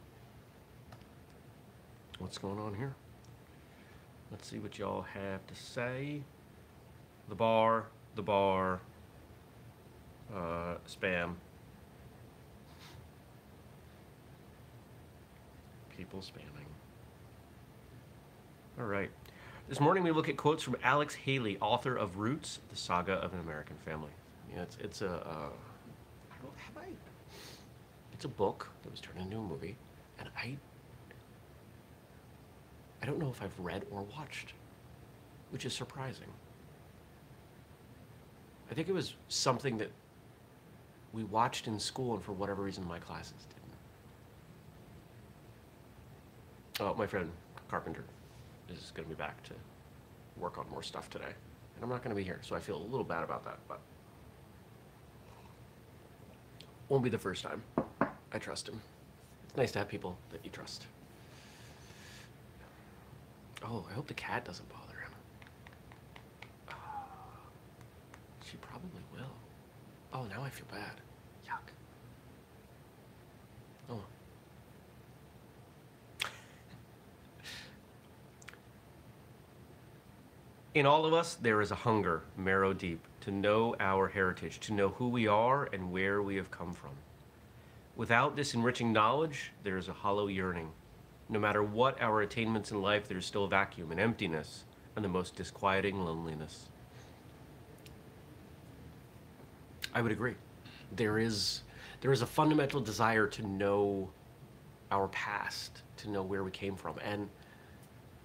what's 2.19 2.39
going 2.39 2.59
on 2.59 2.75
here. 2.75 2.95
Let's 4.31 4.49
see 4.49 4.59
what 4.59 4.79
y'all 4.79 5.03
have 5.03 5.47
to 5.47 5.55
say. 5.55 6.23
The 7.29 7.35
bar, 7.35 7.87
the 8.15 8.23
bar, 8.23 8.81
uh, 10.35 10.77
spam. 10.89 11.35
People 15.97 16.21
spamming. 16.21 16.67
All 18.79 18.87
right. 18.87 19.11
This 19.73 19.81
morning 19.81 20.05
we 20.05 20.11
look 20.11 20.29
at 20.29 20.37
quotes 20.37 20.63
from 20.63 20.77
Alex 20.83 21.15
Haley, 21.15 21.57
author 21.57 21.97
of 21.97 22.19
Roots: 22.19 22.61
The 22.69 22.77
Saga 22.77 23.15
of 23.15 23.33
an 23.33 23.41
American 23.41 23.77
Family. 23.87 24.11
Yeah, 24.55 24.61
it's 24.61 24.77
it's 24.79 25.01
a 25.01 25.15
uh, 25.27 25.49
have 26.29 26.77
I. 26.77 26.89
It's 28.13 28.27
a 28.27 28.29
book 28.29 28.69
that 28.83 28.91
was 28.91 29.01
turned 29.01 29.19
into 29.19 29.39
a 29.39 29.41
movie, 29.41 29.79
and 30.19 30.29
I 30.37 30.59
I 33.03 33.07
don't 33.07 33.19
know 33.19 33.31
if 33.31 33.41
I've 33.41 33.59
read 33.59 33.87
or 33.91 34.03
watched, 34.15 34.53
which 35.53 35.65
is 35.65 35.73
surprising. 35.73 36.29
I 38.71 38.75
think 38.75 38.91
it 38.91 38.95
was 38.95 39.15
something 39.29 39.79
that 39.79 39.91
we 41.15 41.25
watched 41.25 41.67
in 41.67 41.81
school, 41.81 42.13
and 42.13 42.23
for 42.23 42.33
whatever 42.33 42.63
reason, 42.63 42.87
my 42.87 42.99
classes 42.99 43.47
didn't. 46.77 46.91
Oh, 46.91 46.95
my 46.95 47.07
friend 47.07 47.31
Carpenter 47.71 48.05
is 48.79 48.93
going 48.95 49.09
to 49.09 49.15
be 49.15 49.19
back 49.19 49.43
to 49.45 49.55
work 50.37 50.59
on 50.59 50.69
more 50.71 50.83
stuff 50.83 51.11
today, 51.11 51.25
and 51.25 51.83
I'm 51.83 51.89
not 51.89 52.03
going 52.03 52.15
to 52.15 52.17
be 52.17 52.25
here, 52.25 52.41
so 52.43 52.55
I 52.57 52.61
feel 52.61 52.77
a 52.77 52.89
little 52.91 53.05
bad 53.05 53.23
about 53.23 53.45
that, 53.45 53.59
but 53.69 53.81
won't 56.89 57.05
be 57.05 57.11
the 57.11 57.19
first 57.19 57.43
time. 57.43 57.63
I 58.33 58.39
trust 58.39 58.69
him. 58.69 58.81
It's 59.45 59.57
nice 59.57 59.73
to 59.73 59.79
have 59.79 59.89
people 59.89 60.17
that 60.31 60.41
you 60.45 60.51
trust. 60.51 60.87
Oh, 63.65 63.85
I 63.91 63.95
hope 63.95 64.09
the 64.09 64.15
cat 64.15 64.45
doesn't 64.45 64.69
bother 64.69 64.99
him. 64.99 65.13
Ah, 66.69 67.05
she 68.45 68.57
probably 68.57 69.03
will. 69.13 69.33
Oh, 70.13 70.25
now 70.25 70.43
I 70.43 70.51
feel 70.51 70.67
bad. 70.71 71.01
Yuck. 71.47 71.71
Oh. 73.89 74.01
In 80.75 80.87
all 80.87 81.05
of 81.05 81.13
us, 81.13 81.35
there 81.35 81.61
is 81.61 81.71
a 81.71 81.75
hunger, 81.75 82.23
marrow 82.35 82.73
deep, 82.73 83.05
to 83.21 83.31
know 83.31 83.77
our 83.79 84.09
heritage, 84.09 84.59
to 84.61 84.73
know 84.73 84.89
who 84.89 85.09
we 85.09 85.27
are 85.27 85.69
and 85.71 85.93
where 85.93 86.23
we 86.23 86.37
have 86.37 86.51
come 86.51 86.73
from. 86.73 86.93
Without 87.95 88.37
this 88.37 88.55
enriching 88.55 88.91
knowledge, 88.91 89.53
there 89.65 89.77
is 89.77 89.89
a 89.89 89.93
hollow 89.93 90.29
yearning. 90.29 90.71
No 91.29 91.39
matter 91.39 91.63
what 91.63 92.01
our 92.01 92.23
attainments 92.23 92.71
in 92.71 92.81
life, 92.81 93.07
there 93.07 93.19
is 93.19 93.27
still 93.27 93.45
a 93.45 93.49
vacuum, 93.49 93.93
an 93.93 93.99
emptiness, 93.99 94.65
and 94.97 95.05
the 95.05 95.11
most 95.11 95.37
disquieting 95.37 96.01
loneliness. 96.01 96.71
I 99.95 100.01
would 100.01 100.13
agree. 100.13 100.37
There 100.97 101.19
is, 101.19 101.63
there 102.01 102.13
is 102.13 102.23
a 102.23 102.27
fundamental 102.27 102.81
desire 102.81 103.27
to 103.27 103.47
know 103.47 104.11
our 104.91 105.09
past, 105.09 105.83
to 105.99 106.09
know 106.09 106.23
where 106.23 106.43
we 106.43 106.51
came 106.51 106.77
from. 106.77 106.99
And 107.05 107.29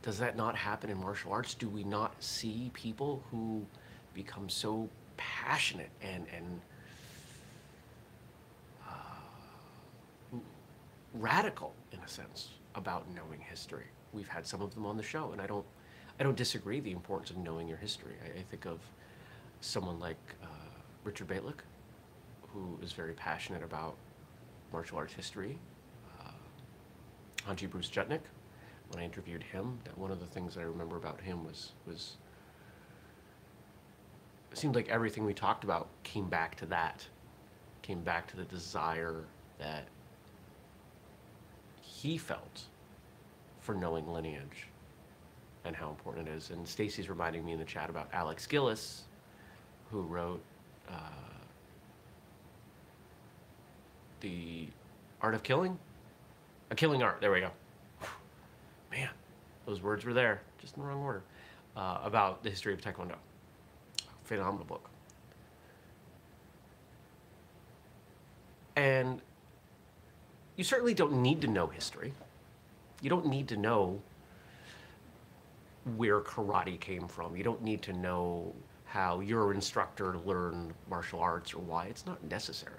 does 0.02 0.18
that 0.20 0.38
not 0.38 0.56
happen 0.56 0.90
in 0.90 1.00
martial 1.00 1.32
arts? 1.32 1.54
Do 1.54 1.68
we 1.68 1.84
not 1.84 2.16
see 2.24 2.72
people 2.74 3.24
who 3.32 3.66
become 4.14 4.50
so 4.50 4.90
passionate 5.18 5.90
and, 6.02 6.26
and 6.36 6.62
uh, 8.88 10.38
radical, 11.14 11.74
in 11.92 12.00
a 12.00 12.08
sense, 12.08 12.50
about 12.76 13.06
knowing 13.14 13.40
history? 13.40 13.86
We've 14.14 14.28
had 14.28 14.46
some 14.46 14.62
of 14.62 14.74
them 14.74 14.86
on 14.86 14.98
the 14.98 15.04
show, 15.04 15.32
and 15.32 15.42
I 15.42 15.48
don't, 15.48 15.66
I 16.20 16.24
don't 16.24 16.38
disagree 16.38 16.80
the 16.80 16.92
importance 16.92 17.30
of 17.32 17.38
knowing 17.38 17.68
your 17.68 17.78
history. 17.78 18.14
I, 18.24 18.40
I 18.40 18.44
think 18.44 18.66
of 18.66 18.80
someone 19.62 20.00
like 20.00 20.18
uh, 20.42 20.48
Richard 21.04 21.28
Bejtlich, 21.28 21.60
who 22.54 22.78
is 22.82 22.94
very 22.94 23.14
passionate 23.14 23.64
about 23.64 23.96
martial 24.72 24.98
arts 24.98 25.14
history. 25.14 25.58
Uh, 26.20 26.32
Hanshi 27.52 27.70
Bruce 27.70 27.90
Juchnik, 27.90 28.22
when 28.90 29.02
I 29.02 29.06
interviewed 29.06 29.44
him, 29.44 29.80
that 29.84 29.98
one 29.98 30.12
of 30.12 30.20
the 30.20 30.26
things 30.26 30.58
I 30.58 30.64
remember 30.64 30.98
about 30.98 31.22
him 31.22 31.44
was 31.46 31.72
was 31.86 32.18
it 34.52 34.58
seemed 34.58 34.76
like 34.76 34.90
everything 34.90 35.26
we 35.26 35.34
talked 35.34 35.64
about 35.64 35.88
came 36.04 36.28
back 36.28 36.56
to 36.58 36.66
that, 36.68 37.06
came 37.82 38.02
back 38.02 38.28
to 38.28 38.38
the 38.38 38.46
desire 38.46 39.24
that 39.60 39.88
he 41.82 42.18
felt 42.18 42.64
for 43.60 43.76
knowing 43.76 44.08
lineage 44.12 44.68
and 45.66 45.76
how 45.76 45.90
important 45.90 46.28
it 46.28 46.32
is. 46.32 46.50
And 46.50 46.68
Stacy's 46.68 47.10
reminding 47.10 47.46
me 47.46 47.52
in 47.52 47.60
the 47.60 47.66
chat 47.66 47.90
about 47.90 48.10
Alex 48.14 48.48
Gillis, 48.48 49.04
who 49.92 50.02
wrote 50.02 50.42
uh, 50.90 50.94
the 54.22 54.68
Art 55.22 55.36
of 55.36 55.44
Killing, 55.44 55.78
a 56.72 56.76
Killing 56.76 57.04
Art. 57.04 57.20
There 57.20 57.32
we 57.32 57.42
go. 57.42 57.52
Those 59.68 59.82
words 59.84 60.06
were 60.06 60.14
there, 60.14 60.42
just 60.60 60.76
in 60.76 60.82
the 60.82 60.88
wrong 60.88 61.04
order. 61.04 61.22
Uh, 61.76 62.00
about 62.04 62.42
the 62.42 62.50
history 62.50 62.74
of 62.74 62.82
Taekwondo. 62.82 63.16
Phenomenal 64.24 64.66
book. 64.66 64.90
And 68.76 69.22
you 70.56 70.64
certainly 70.64 70.94
don't 70.94 71.22
need 71.22 71.42
to 71.42 71.48
know 71.48 71.68
history. 71.68 72.14
You 73.02 73.10
don't 73.10 73.28
need 73.28 73.48
to 73.50 73.58
know 73.58 74.02
where 75.98 76.22
karate 76.22 76.80
came 76.80 77.08
from. 77.08 77.36
You 77.36 77.44
don't 77.44 77.62
need 77.62 77.82
to 77.84 77.94
know 77.94 78.54
how 78.86 79.20
your 79.20 79.54
instructor 79.54 80.18
learned 80.26 80.74
martial 80.90 81.20
arts 81.20 81.54
or 81.54 81.60
why. 81.60 81.86
It's 81.88 82.06
not 82.06 82.24
necessary. 82.24 82.74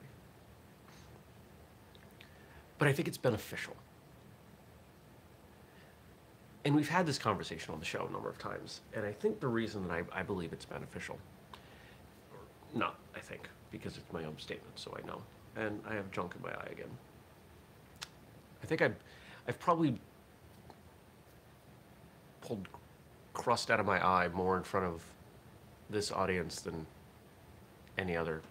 But 2.78 2.88
I 2.88 2.92
think 2.92 3.08
it's 3.08 3.18
beneficial. 3.18 3.76
And 6.68 6.76
we've 6.76 6.86
had 6.86 7.06
this 7.06 7.16
conversation 7.16 7.72
on 7.72 7.80
the 7.80 7.86
show 7.86 8.06
a 8.06 8.12
number 8.12 8.28
of 8.28 8.36
times. 8.36 8.82
And 8.92 9.06
I 9.06 9.10
think 9.10 9.40
the 9.40 9.48
reason 9.48 9.88
that 9.88 9.94
I, 9.94 10.20
I 10.20 10.22
believe 10.22 10.52
it's 10.52 10.66
beneficial, 10.66 11.18
or 12.30 12.40
not 12.78 12.98
I 13.16 13.20
think, 13.20 13.48
because 13.70 13.96
it's 13.96 14.12
my 14.12 14.24
own 14.24 14.36
statement, 14.36 14.78
so 14.78 14.94
I 14.94 15.06
know. 15.06 15.22
And 15.56 15.80
I 15.88 15.94
have 15.94 16.10
junk 16.10 16.34
in 16.36 16.42
my 16.42 16.50
eye 16.50 16.68
again. 16.70 16.90
I 18.62 18.66
think 18.66 18.82
I've, 18.82 18.96
I've 19.48 19.58
probably 19.58 19.98
pulled 22.42 22.68
crust 23.32 23.70
out 23.70 23.80
of 23.80 23.86
my 23.86 24.06
eye 24.06 24.28
more 24.28 24.58
in 24.58 24.62
front 24.62 24.84
of 24.84 25.00
this 25.88 26.12
audience 26.12 26.60
than 26.60 26.84
any 27.96 28.14
other 28.14 28.42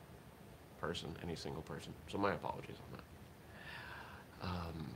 person, 0.81 1.15
any 1.21 1.35
single 1.35 1.61
person. 1.61 1.93
So 2.11 2.17
my 2.17 2.33
apologies 2.33 2.77
on 2.91 2.97
that. 2.97 4.47
Um, 4.49 4.87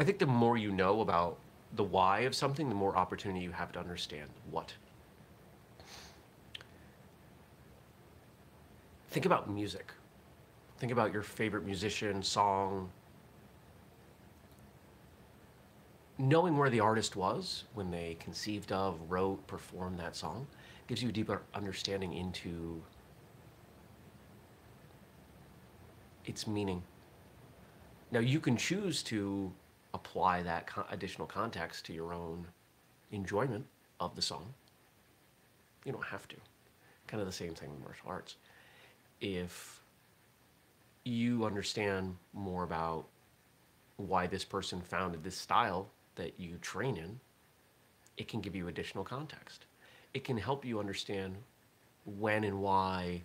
I 0.00 0.02
think 0.02 0.18
the 0.18 0.24
more 0.24 0.56
you 0.56 0.72
know 0.72 1.02
about 1.02 1.36
the 1.76 1.84
why 1.84 2.20
of 2.20 2.34
something, 2.34 2.70
the 2.70 2.74
more 2.74 2.96
opportunity 2.96 3.40
you 3.40 3.52
have 3.52 3.70
to 3.72 3.78
understand 3.78 4.30
what. 4.50 4.72
Think 9.10 9.26
about 9.26 9.50
music. 9.50 9.92
Think 10.78 10.90
about 10.90 11.12
your 11.12 11.20
favorite 11.20 11.66
musician, 11.66 12.22
song. 12.22 12.88
Knowing 16.16 16.56
where 16.56 16.70
the 16.70 16.80
artist 16.80 17.14
was 17.14 17.64
when 17.74 17.90
they 17.90 18.16
conceived 18.20 18.72
of, 18.72 18.98
wrote, 19.10 19.46
performed 19.46 19.98
that 19.98 20.16
song 20.16 20.46
gives 20.86 21.02
you 21.02 21.10
a 21.10 21.12
deeper 21.12 21.42
understanding 21.54 22.14
into 22.14 22.80
its 26.24 26.46
meaning. 26.46 26.82
Now, 28.10 28.20
you 28.20 28.40
can 28.40 28.56
choose 28.56 29.02
to 29.04 29.52
apply 30.00 30.42
that 30.42 30.68
additional 30.90 31.26
context 31.26 31.84
to 31.86 31.92
your 31.92 32.12
own 32.12 32.46
enjoyment 33.12 33.66
of 33.98 34.16
the 34.16 34.22
song. 34.22 34.54
You 35.84 35.92
don't 35.92 36.04
have 36.04 36.26
to. 36.28 36.36
Kind 37.06 37.20
of 37.20 37.26
the 37.26 37.32
same 37.32 37.54
thing 37.54 37.70
with 37.70 37.80
martial 37.80 38.08
arts. 38.08 38.36
If 39.20 39.80
you 41.04 41.44
understand 41.44 42.16
more 42.32 42.64
about 42.64 43.06
why 43.96 44.26
this 44.26 44.44
person 44.44 44.80
founded 44.80 45.22
this 45.22 45.36
style 45.36 45.88
that 46.14 46.38
you 46.38 46.56
train 46.62 46.96
in, 46.96 47.20
it 48.16 48.28
can 48.28 48.40
give 48.40 48.54
you 48.54 48.68
additional 48.68 49.04
context. 49.04 49.66
It 50.14 50.24
can 50.24 50.36
help 50.36 50.64
you 50.64 50.78
understand 50.80 51.36
when 52.18 52.44
and 52.44 52.60
why 52.60 53.22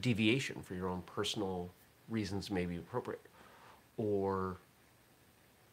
deviation 0.00 0.62
for 0.62 0.74
your 0.74 0.88
own 0.88 1.02
personal 1.02 1.70
reasons 2.08 2.50
may 2.50 2.66
be 2.66 2.76
appropriate. 2.76 3.20
Or 3.96 4.58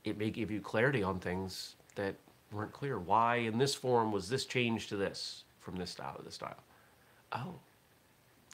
it 0.05 0.17
may 0.17 0.29
give 0.29 0.51
you 0.51 0.62
clarity 0.62 1.03
on 1.03 1.19
things 1.19 1.75
that 1.95 2.15
weren't 2.51 2.71
clear. 2.71 3.00
Why 3.00 3.38
in 3.38 3.57
this 3.57 3.75
form 3.75 4.12
was 4.12 4.29
this 4.29 4.45
changed 4.45 4.89
to 4.89 4.95
this 4.95 5.43
from 5.59 5.75
this 5.75 5.89
style 5.89 6.15
to 6.15 6.24
this 6.24 6.35
style? 6.35 6.63
Oh. 7.33 7.55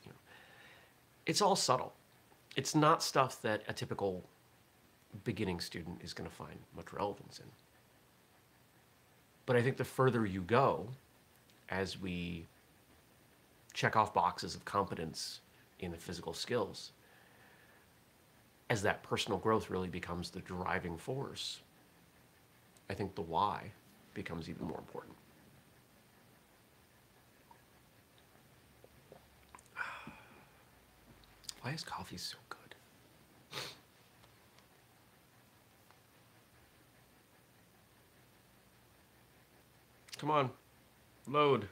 You 0.05 0.12
know, 0.12 0.17
it's 1.25 1.41
all 1.41 1.55
subtle. 1.55 1.93
It's 2.55 2.74
not 2.74 3.03
stuff 3.03 3.41
that 3.41 3.63
a 3.67 3.74
typical 3.74 4.24
beginning 5.24 5.60
student 5.60 6.00
is 6.01 6.13
going 6.13 6.29
to 6.29 6.36
find 6.36 6.58
much 6.75 6.93
relevance 6.93 7.39
in. 7.39 7.46
But 9.46 9.55
I 9.58 9.62
think 9.62 9.77
the 9.77 9.84
further 9.84 10.25
you 10.25 10.41
go, 10.41 10.88
as 11.70 12.00
we 12.00 12.46
check 13.74 13.96
off 13.96 14.13
boxes 14.13 14.55
of 14.55 14.63
competence 14.63 15.41
in 15.79 15.91
the 15.91 15.98
physical 15.98 16.34
skills, 16.34 16.91
as 18.72 18.82
that 18.84 19.04
personal 19.04 19.38
growth 19.38 19.70
really 19.70 19.90
becomes 19.90 20.30
the 20.30 20.40
driving 20.40 20.98
force, 20.98 21.60
I 22.90 22.94
think 22.94 23.16
the 23.16 23.22
why 23.22 23.70
becomes 24.13 24.50
even 24.50 24.66
more 24.66 24.78
important. 24.78 25.13
Why 31.62 31.72
is 31.72 31.84
coffee 31.84 32.16
so 32.16 32.38
good? 32.48 33.60
Come 40.18 40.32
on, 40.32 40.50
load. 41.28 41.68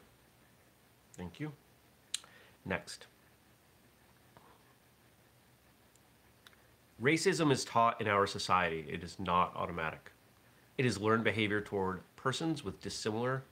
Thank 1.16 1.40
you. 1.40 1.54
Next. 2.66 3.08
Racism 7.02 7.52
is 7.52 7.64
taught 7.64 8.02
in 8.02 8.08
our 8.08 8.28
society. 8.28 8.86
It 8.90 9.04
is 9.04 9.18
not 9.20 9.54
automatic. 9.56 10.12
It 10.78 10.86
is 10.86 11.00
learned 11.00 11.24
behavior 11.24 11.62
toward 11.62 12.02
persons 12.16 12.64
with 12.64 12.82
dissimilar 12.82 13.44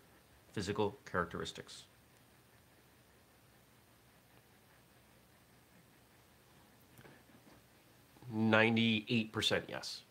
physical 0.52 0.98
characteristics. 1.10 1.84
Ninety-eight 8.34 9.32
percent 9.32 9.64
yes. 9.70 10.02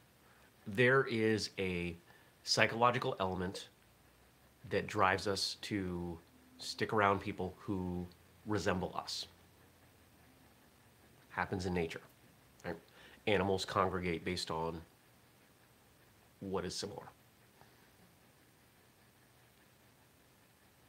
There 0.66 1.04
is 1.04 1.50
a 1.58 1.94
psychological 2.44 3.16
element 3.20 3.68
that 4.70 4.86
drives 4.86 5.26
us 5.26 5.58
to 5.62 6.18
stick 6.58 6.94
around 6.94 7.20
people 7.20 7.54
who 7.58 8.06
resemble 8.46 8.94
us. 8.96 9.26
Happens 11.28 11.66
in 11.66 11.74
nature. 11.74 12.00
Animals 13.26 13.64
congregate 13.64 14.24
based 14.24 14.50
on 14.50 14.80
what 16.40 16.64
is 16.64 16.74
similar. 16.74 17.04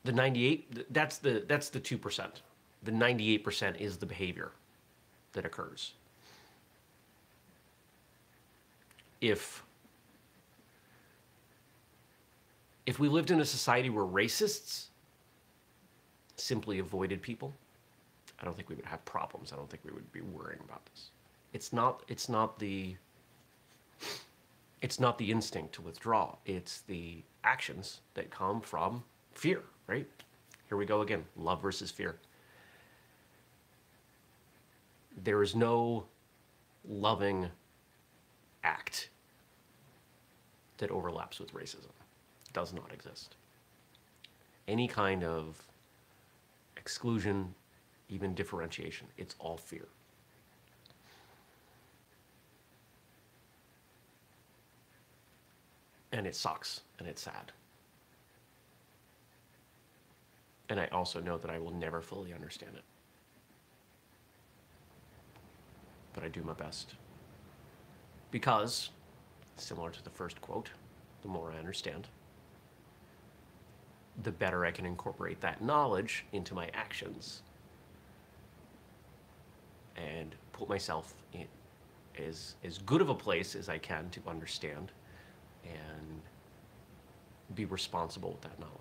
The 0.04 0.12
98 0.12 0.94
that's 0.94 1.18
the 1.18 1.44
that's 1.48 1.70
the 1.70 1.80
2%. 1.80 2.28
The 2.84 2.92
98% 2.92 3.82
is 3.82 3.98
the 3.98 4.06
behavior 4.06 4.52
that 5.34 5.46
occurs. 5.46 5.94
If 9.20 9.64
if 12.86 13.00
we 13.00 13.10
lived 13.10 13.32
in 13.32 13.42
a 13.42 13.46
society 13.46 13.90
where 13.90 14.06
racists 14.06 14.86
simply 16.38 16.80
avoided 16.80 17.22
people, 17.22 17.54
I 18.40 18.46
don't 18.46 18.56
think 18.56 18.70
we 18.70 18.76
would 18.76 18.86
have 18.86 19.04
problems. 19.04 19.52
I 19.52 19.58
don't 19.58 19.70
think 19.70 19.84
we 19.84 19.92
would 19.92 20.10
be 20.14 20.22
worrying 20.22 20.62
about 20.64 20.86
this. 20.86 21.10
It's 21.54 21.74
not 21.74 22.04
it's 22.08 22.30
not 22.30 22.60
the 22.60 22.96
it's 24.82 25.00
not 25.00 25.18
the 25.18 25.32
instinct 25.32 25.74
to 25.76 25.82
withdraw. 25.82 26.36
It's 26.46 26.82
the 26.82 27.24
actions 27.44 28.02
that 28.14 28.30
come 28.30 28.62
from 28.62 29.04
fear, 29.34 29.64
right? 29.88 30.08
Here 30.68 30.78
we 30.78 30.86
go 30.86 31.02
again. 31.02 31.26
Love 31.36 31.62
versus 31.62 31.90
fear. 31.90 32.18
There 35.24 35.42
is 35.42 35.56
no 35.56 36.06
loving 36.88 37.50
act 38.64 39.10
that 40.78 40.92
overlaps 40.92 41.40
with 41.40 41.54
racism 41.54 41.92
does 42.54 42.74
not 42.74 42.92
exist. 42.94 43.36
Any 44.68 44.88
kind 44.88 45.24
of 45.24 45.62
exclusion, 46.76 47.54
even 48.10 48.34
differentiation, 48.36 49.08
it's 49.18 49.36
all 49.40 49.58
fear. 49.58 49.88
And 56.18 56.26
it 56.26 56.36
sucks 56.36 56.82
and 56.98 57.08
it's 57.08 57.22
sad. 57.22 57.52
And 60.68 60.80
I 60.80 60.88
also 60.88 61.22
know 61.22 61.38
that 61.38 61.52
I 61.52 61.60
will 61.60 61.72
never 61.72 62.02
fully 62.02 62.34
understand 62.34 62.72
it. 62.76 62.82
But 66.14 66.24
I 66.24 66.30
do 66.30 66.42
my 66.42 66.54
best. 66.54 66.96
Because, 68.32 68.90
similar 69.58 69.92
to 69.92 70.04
the 70.04 70.10
first 70.10 70.42
quote, 70.42 70.72
the 71.22 71.28
more 71.28 71.54
I 71.56 71.60
understand, 71.60 72.08
the 74.24 74.32
better 74.32 74.66
I 74.66 74.72
can 74.72 74.88
incorporate 74.88 75.40
that 75.42 75.62
knowledge 75.62 76.26
into 76.34 76.56
my 76.56 76.72
actions 76.74 77.44
and 79.96 80.34
put 80.52 80.68
myself 80.68 81.14
in 81.34 81.46
as, 82.18 82.56
as 82.64 82.80
good 82.80 83.02
of 83.02 83.10
a 83.10 83.16
place 83.16 83.54
as 83.54 83.70
I 83.70 83.78
can 83.78 84.10
to 84.10 84.20
understand 84.28 84.92
and 85.74 86.22
be 87.56 87.66
responsible 87.66 88.32
with 88.32 88.42
that 88.42 88.60
knowledge. 88.60 88.74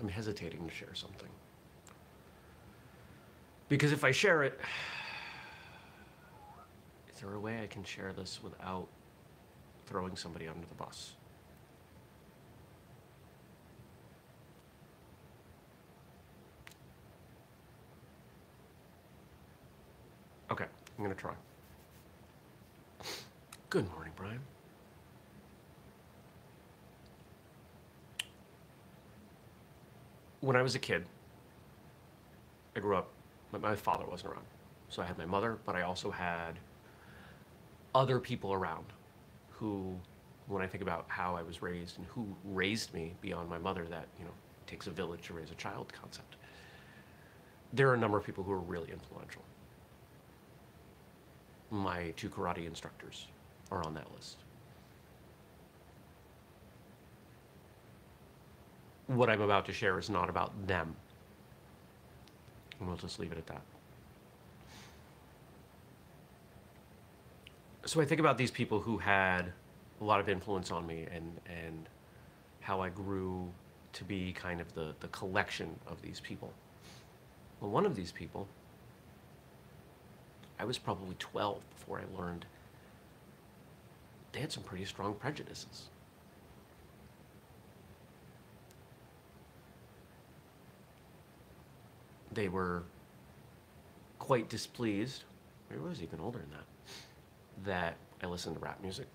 I'm 0.00 0.08
hesitating 0.08 0.68
to 0.68 0.74
share 0.74 0.94
something. 0.94 1.28
Because 3.70 3.90
if 3.90 4.04
I 4.04 4.10
share 4.10 4.42
it, 4.42 4.60
is 7.12 7.20
there 7.20 7.32
a 7.32 7.40
way 7.40 7.62
I 7.62 7.66
can 7.66 7.84
share 7.84 8.12
this 8.12 8.40
without 8.42 8.86
throwing 9.86 10.14
somebody 10.14 10.46
under 10.46 10.66
the 10.66 10.74
bus? 10.74 11.14
I'm 20.98 21.04
gonna 21.04 21.14
try. 21.14 21.34
Good 23.70 23.90
morning, 23.92 24.12
Brian. 24.16 24.40
When 30.40 30.56
I 30.56 30.62
was 30.62 30.74
a 30.74 30.78
kid, 30.78 31.04
I 32.76 32.80
grew 32.80 32.96
up 32.96 33.08
but 33.54 33.62
my 33.62 33.76
father 33.76 34.04
wasn't 34.04 34.32
around. 34.32 34.44
So 34.88 35.00
I 35.00 35.06
had 35.06 35.16
my 35.16 35.26
mother, 35.26 35.58
but 35.64 35.76
I 35.76 35.82
also 35.82 36.10
had 36.10 36.58
other 37.94 38.18
people 38.18 38.52
around 38.52 38.86
who, 39.50 39.94
when 40.48 40.60
I 40.60 40.66
think 40.66 40.82
about 40.82 41.04
how 41.06 41.36
I 41.36 41.42
was 41.42 41.62
raised 41.62 41.98
and 41.98 42.06
who 42.08 42.26
raised 42.44 42.92
me 42.92 43.14
beyond 43.20 43.48
my 43.48 43.58
mother, 43.58 43.84
that, 43.90 44.08
you 44.18 44.24
know, 44.24 44.32
takes 44.66 44.88
a 44.88 44.90
village 44.90 45.22
to 45.28 45.34
raise 45.34 45.52
a 45.52 45.54
child 45.54 45.92
concept. 45.92 46.34
There 47.72 47.88
are 47.88 47.94
a 47.94 47.96
number 47.96 48.18
of 48.18 48.26
people 48.26 48.42
who 48.42 48.50
are 48.50 48.58
really 48.58 48.90
influential. 48.90 49.42
My 51.74 52.12
two 52.16 52.28
karate 52.28 52.66
instructors 52.68 53.26
are 53.72 53.84
on 53.84 53.94
that 53.94 54.06
list. 54.14 54.36
What 59.08 59.28
I'm 59.28 59.40
about 59.40 59.66
to 59.66 59.72
share 59.72 59.98
is 59.98 60.08
not 60.08 60.30
about 60.30 60.68
them. 60.68 60.94
And 62.78 62.86
we'll 62.86 62.96
just 62.96 63.18
leave 63.18 63.32
it 63.32 63.38
at 63.38 63.46
that. 63.48 63.62
So 67.86 68.00
I 68.00 68.04
think 68.04 68.20
about 68.20 68.38
these 68.38 68.52
people 68.52 68.78
who 68.78 68.98
had 68.98 69.52
a 70.00 70.04
lot 70.04 70.20
of 70.20 70.28
influence 70.28 70.70
on 70.70 70.86
me 70.86 71.08
and 71.12 71.40
and 71.46 71.88
how 72.60 72.80
I 72.80 72.88
grew 72.88 73.50
to 73.94 74.04
be 74.04 74.32
kind 74.32 74.60
of 74.60 74.72
the 74.74 74.94
the 75.00 75.08
collection 75.08 75.74
of 75.88 76.00
these 76.02 76.20
people. 76.20 76.52
Well, 77.60 77.72
one 77.72 77.84
of 77.84 77.96
these 77.96 78.12
people, 78.12 78.46
I 80.58 80.64
was 80.64 80.78
probably 80.78 81.16
12 81.18 81.60
before 81.70 82.00
I 82.00 82.20
learned 82.20 82.46
they 84.32 84.40
had 84.40 84.50
some 84.50 84.64
pretty 84.64 84.84
strong 84.84 85.14
prejudices. 85.14 85.84
They 92.32 92.48
were 92.48 92.82
quite 94.18 94.48
displeased, 94.48 95.22
maybe 95.70 95.82
I 95.82 95.88
was 95.88 96.02
even 96.02 96.18
older 96.18 96.38
than 96.38 96.50
that, 96.50 97.64
that 97.64 97.96
I 98.22 98.26
listened 98.26 98.56
to 98.56 98.60
rap 98.60 98.82
music. 98.82 99.06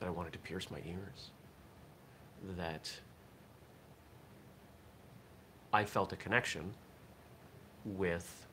That 0.00 0.06
I 0.06 0.10
wanted 0.10 0.34
to 0.34 0.38
pierce 0.40 0.70
my 0.70 0.80
ears. 0.86 1.30
That 2.58 2.92
I 5.72 5.84
felt 5.84 6.12
a 6.12 6.16
connection 6.16 6.74
with 7.84 8.46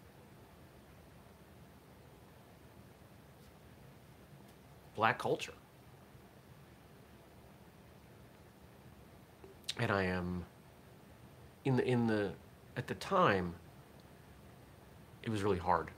black 4.95 5.17
culture. 5.17 5.53
And 9.79 9.91
I 9.91 10.03
am 10.03 10.45
in 11.65 11.77
the 11.77 11.87
in 11.87 12.07
the 12.07 12.31
at 12.77 12.87
the 12.87 12.95
time 12.95 13.53
it 15.23 15.29
was 15.29 15.43
really 15.43 15.57
hard. 15.57 15.89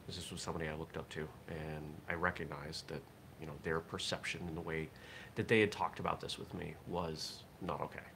Because 0.00 0.16
this 0.20 0.30
was 0.32 0.42
somebody 0.42 0.68
I 0.68 0.74
looked 0.74 0.96
up 0.96 1.08
to 1.10 1.28
and 1.48 1.94
I 2.08 2.14
recognized 2.14 2.88
that, 2.88 3.00
you 3.40 3.46
know, 3.46 3.52
their 3.62 3.80
perception 3.80 4.40
and 4.48 4.56
the 4.56 4.60
way 4.60 4.88
that 5.36 5.48
they 5.48 5.60
had 5.60 5.70
talked 5.70 6.00
about 6.00 6.20
this 6.20 6.38
with 6.38 6.52
me 6.54 6.74
was 6.88 7.44
not 7.60 7.80
okay. 7.80 8.11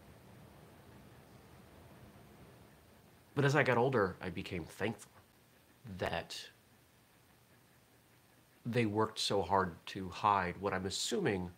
But 3.37 3.44
as 3.44 3.55
I 3.55 3.62
got 3.62 3.77
older, 3.77 4.16
I 4.20 4.31
became 4.31 4.64
thankful 4.64 5.12
that 5.99 6.37
they 8.64 8.87
worked 8.87 9.18
so 9.18 9.42
hard 9.42 9.75
to 9.87 10.09
hide 10.09 10.57
what 10.59 10.72
I'm 10.72 10.87
assuming 10.87 11.51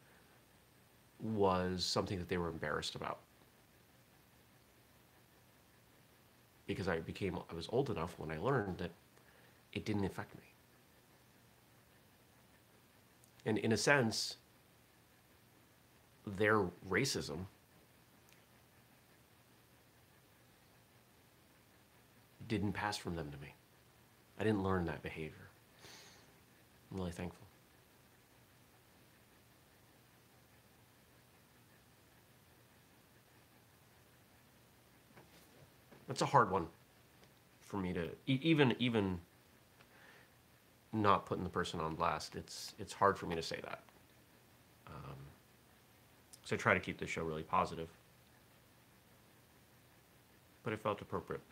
was 1.21 1.85
something 1.85 2.19
that 2.19 2.29
they 2.29 2.37
were 2.37 2.49
embarrassed 2.49 2.97
about. 2.97 3.21
Because 6.67 6.89
I 6.89 6.99
became, 6.99 7.39
I 7.49 7.55
was 7.55 7.69
old 7.71 7.91
enough 7.91 8.19
when 8.19 8.33
I 8.33 8.39
learned 8.39 8.79
that 8.79 8.91
it 9.73 9.85
didn't 9.85 10.05
affect 10.05 10.35
me. 10.35 10.43
And 13.47 13.57
in 13.57 13.71
a 13.71 13.77
sense, 13.77 14.37
their 16.27 16.65
racism 16.91 17.47
didn't 22.49 22.73
pass 22.73 22.97
from 22.97 23.15
them 23.15 23.31
to 23.31 23.39
me. 23.39 23.55
I 24.41 24.45
didn't 24.45 24.63
learn 24.63 24.87
that 24.87 25.03
behavior. 25.03 25.49
I'm 26.91 26.99
really 26.99 27.13
thankful. 27.13 27.47
That's 36.07 36.23
a 36.23 36.27
hard 36.27 36.51
one 36.51 36.67
for 37.61 37.77
me 37.77 37.93
to 37.93 38.09
even 38.27 38.75
even 38.79 39.21
not 40.91 41.27
putting 41.27 41.45
the 41.45 41.51
person 41.51 41.81
on 41.81 41.95
blast. 41.95 42.35
It's 42.35 42.73
it's 42.79 42.95
hard 42.95 43.19
for 43.19 43.27
me 43.27 43.37
to 43.37 43.43
say 43.43 43.61
that. 43.63 43.83
Um, 44.87 45.17
so 46.45 46.57
I 46.57 46.59
try 46.59 46.73
to 46.73 46.81
keep 46.81 46.99
the 46.99 47.07
show 47.07 47.23
really 47.23 47.43
positive, 47.43 47.91
but 50.63 50.73
it 50.73 50.81
felt 50.81 51.03
appropriate. 51.03 51.43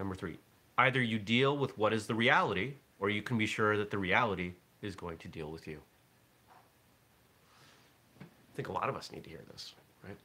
Number 0.00 0.14
three, 0.14 0.38
either 0.78 1.02
you 1.02 1.18
deal 1.18 1.58
with 1.58 1.76
what 1.76 1.92
is 1.92 2.06
the 2.06 2.14
reality, 2.14 2.72
or 3.00 3.10
you 3.10 3.20
can 3.20 3.36
be 3.36 3.44
sure 3.44 3.76
that 3.76 3.90
the 3.90 3.98
reality 3.98 4.54
is 4.80 4.96
going 4.96 5.18
to 5.18 5.28
deal 5.28 5.50
with 5.50 5.68
you. 5.68 5.78
I 8.22 8.24
think 8.56 8.68
a 8.68 8.72
lot 8.72 8.88
of 8.88 8.96
us 8.96 9.12
need 9.12 9.24
to 9.24 9.28
hear 9.28 9.42
this, 9.52 9.74
right? 10.02 10.16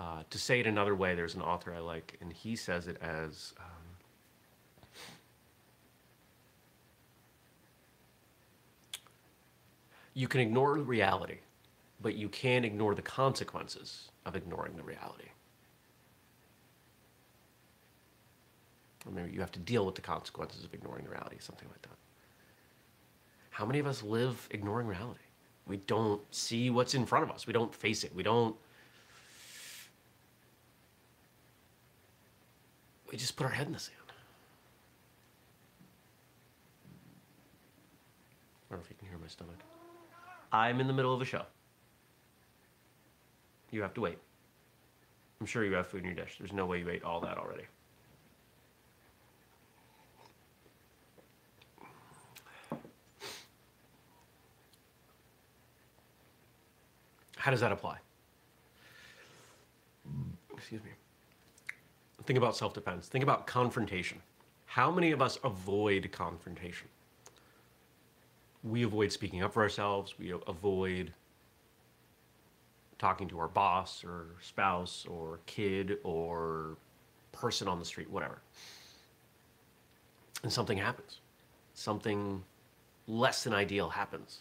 Uh, 0.00 0.22
to 0.30 0.36
say 0.36 0.58
it 0.58 0.66
another 0.66 0.96
way, 0.96 1.14
there's 1.14 1.36
an 1.36 1.42
author 1.42 1.72
I 1.72 1.78
like, 1.78 2.18
and 2.20 2.32
he 2.32 2.56
says 2.56 2.88
it 2.88 2.96
as 3.00 3.54
um, 3.60 3.66
you 10.14 10.26
can 10.26 10.40
ignore 10.40 10.74
reality, 10.74 11.38
but 12.02 12.16
you 12.16 12.28
can't 12.28 12.64
ignore 12.64 12.96
the 12.96 13.02
consequences 13.02 14.08
of 14.26 14.34
ignoring 14.34 14.76
the 14.76 14.82
reality. 14.82 15.29
Maybe 19.08 19.32
you 19.32 19.40
have 19.40 19.52
to 19.52 19.60
deal 19.60 19.86
with 19.86 19.94
the 19.94 20.02
consequences 20.02 20.64
of 20.64 20.74
ignoring 20.74 21.06
reality, 21.06 21.36
something 21.38 21.68
like 21.68 21.82
that. 21.82 21.96
How 23.50 23.64
many 23.64 23.78
of 23.78 23.86
us 23.86 24.02
live 24.02 24.48
ignoring 24.50 24.86
reality? 24.86 25.20
We 25.66 25.78
don't 25.78 26.22
see 26.34 26.70
what's 26.70 26.94
in 26.94 27.06
front 27.06 27.24
of 27.24 27.30
us. 27.30 27.46
We 27.46 27.52
don't 27.52 27.74
face 27.74 28.04
it. 28.04 28.14
We 28.14 28.22
don't. 28.22 28.56
We 33.10 33.16
just 33.16 33.36
put 33.36 33.44
our 33.44 33.52
head 33.52 33.66
in 33.66 33.72
the 33.72 33.78
sand. 33.78 33.96
I 38.70 38.74
don't 38.74 38.80
know 38.80 38.84
if 38.84 38.90
you 38.90 38.96
can 38.96 39.08
hear 39.08 39.18
my 39.18 39.26
stomach. 39.26 39.58
I'm 40.52 40.80
in 40.80 40.86
the 40.86 40.92
middle 40.92 41.14
of 41.14 41.20
a 41.20 41.24
show. 41.24 41.42
You 43.70 43.82
have 43.82 43.94
to 43.94 44.00
wait. 44.00 44.18
I'm 45.40 45.46
sure 45.46 45.64
you 45.64 45.74
have 45.74 45.86
food 45.86 46.00
in 46.00 46.06
your 46.06 46.14
dish. 46.14 46.36
There's 46.38 46.52
no 46.52 46.66
way 46.66 46.80
you 46.80 46.88
ate 46.88 47.02
all 47.02 47.20
that 47.20 47.38
already. 47.38 47.64
How 57.40 57.50
does 57.50 57.60
that 57.60 57.72
apply? 57.72 57.96
Excuse 60.52 60.82
me. 60.84 60.90
Think 62.24 62.36
about 62.36 62.54
self 62.54 62.74
defense. 62.74 63.08
Think 63.08 63.22
about 63.22 63.46
confrontation. 63.46 64.20
How 64.66 64.90
many 64.90 65.10
of 65.10 65.22
us 65.22 65.38
avoid 65.42 66.10
confrontation? 66.12 66.86
We 68.62 68.82
avoid 68.82 69.10
speaking 69.10 69.42
up 69.42 69.54
for 69.54 69.62
ourselves, 69.62 70.18
we 70.18 70.34
avoid 70.46 71.14
talking 72.98 73.26
to 73.28 73.38
our 73.38 73.48
boss 73.48 74.04
or 74.04 74.26
spouse 74.42 75.06
or 75.08 75.40
kid 75.46 75.96
or 76.04 76.76
person 77.32 77.68
on 77.68 77.78
the 77.78 77.86
street, 77.86 78.10
whatever. 78.10 78.42
And 80.42 80.52
something 80.52 80.76
happens. 80.76 81.20
Something 81.72 82.44
less 83.08 83.44
than 83.44 83.54
ideal 83.54 83.88
happens. 83.88 84.40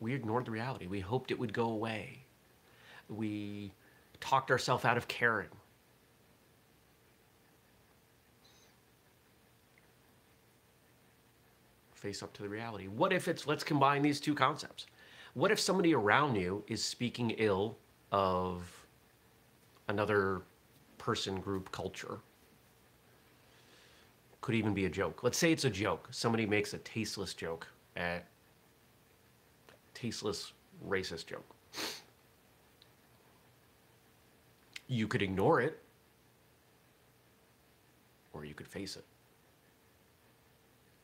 We 0.00 0.14
ignored 0.14 0.46
the 0.46 0.50
reality. 0.50 0.86
We 0.86 1.00
hoped 1.00 1.30
it 1.30 1.38
would 1.38 1.52
go 1.52 1.66
away. 1.70 2.20
We 3.08 3.72
talked 4.20 4.50
ourselves 4.50 4.84
out 4.84 4.96
of 4.96 5.08
caring. 5.08 5.48
Face 11.94 12.22
up 12.22 12.32
to 12.34 12.42
the 12.42 12.48
reality. 12.48 12.86
What 12.86 13.12
if 13.12 13.26
it's, 13.26 13.46
let's 13.46 13.64
combine 13.64 14.02
these 14.02 14.20
two 14.20 14.34
concepts. 14.34 14.86
What 15.34 15.50
if 15.50 15.58
somebody 15.58 15.94
around 15.94 16.36
you 16.36 16.62
is 16.68 16.82
speaking 16.82 17.30
ill 17.30 17.76
of 18.12 18.70
another 19.88 20.42
person, 20.96 21.40
group, 21.40 21.72
culture? 21.72 22.18
Could 24.40 24.54
even 24.54 24.74
be 24.74 24.86
a 24.86 24.90
joke. 24.90 25.24
Let's 25.24 25.38
say 25.38 25.50
it's 25.52 25.64
a 25.64 25.70
joke. 25.70 26.08
Somebody 26.12 26.46
makes 26.46 26.72
a 26.72 26.78
tasteless 26.78 27.34
joke 27.34 27.66
at 27.96 28.26
tasteless, 29.98 30.52
racist 30.86 31.26
joke. 31.26 31.44
You 34.86 35.08
could 35.08 35.22
ignore 35.22 35.60
it, 35.60 35.80
or 38.32 38.44
you 38.44 38.54
could 38.54 38.68
face 38.68 38.96
it. 38.96 39.04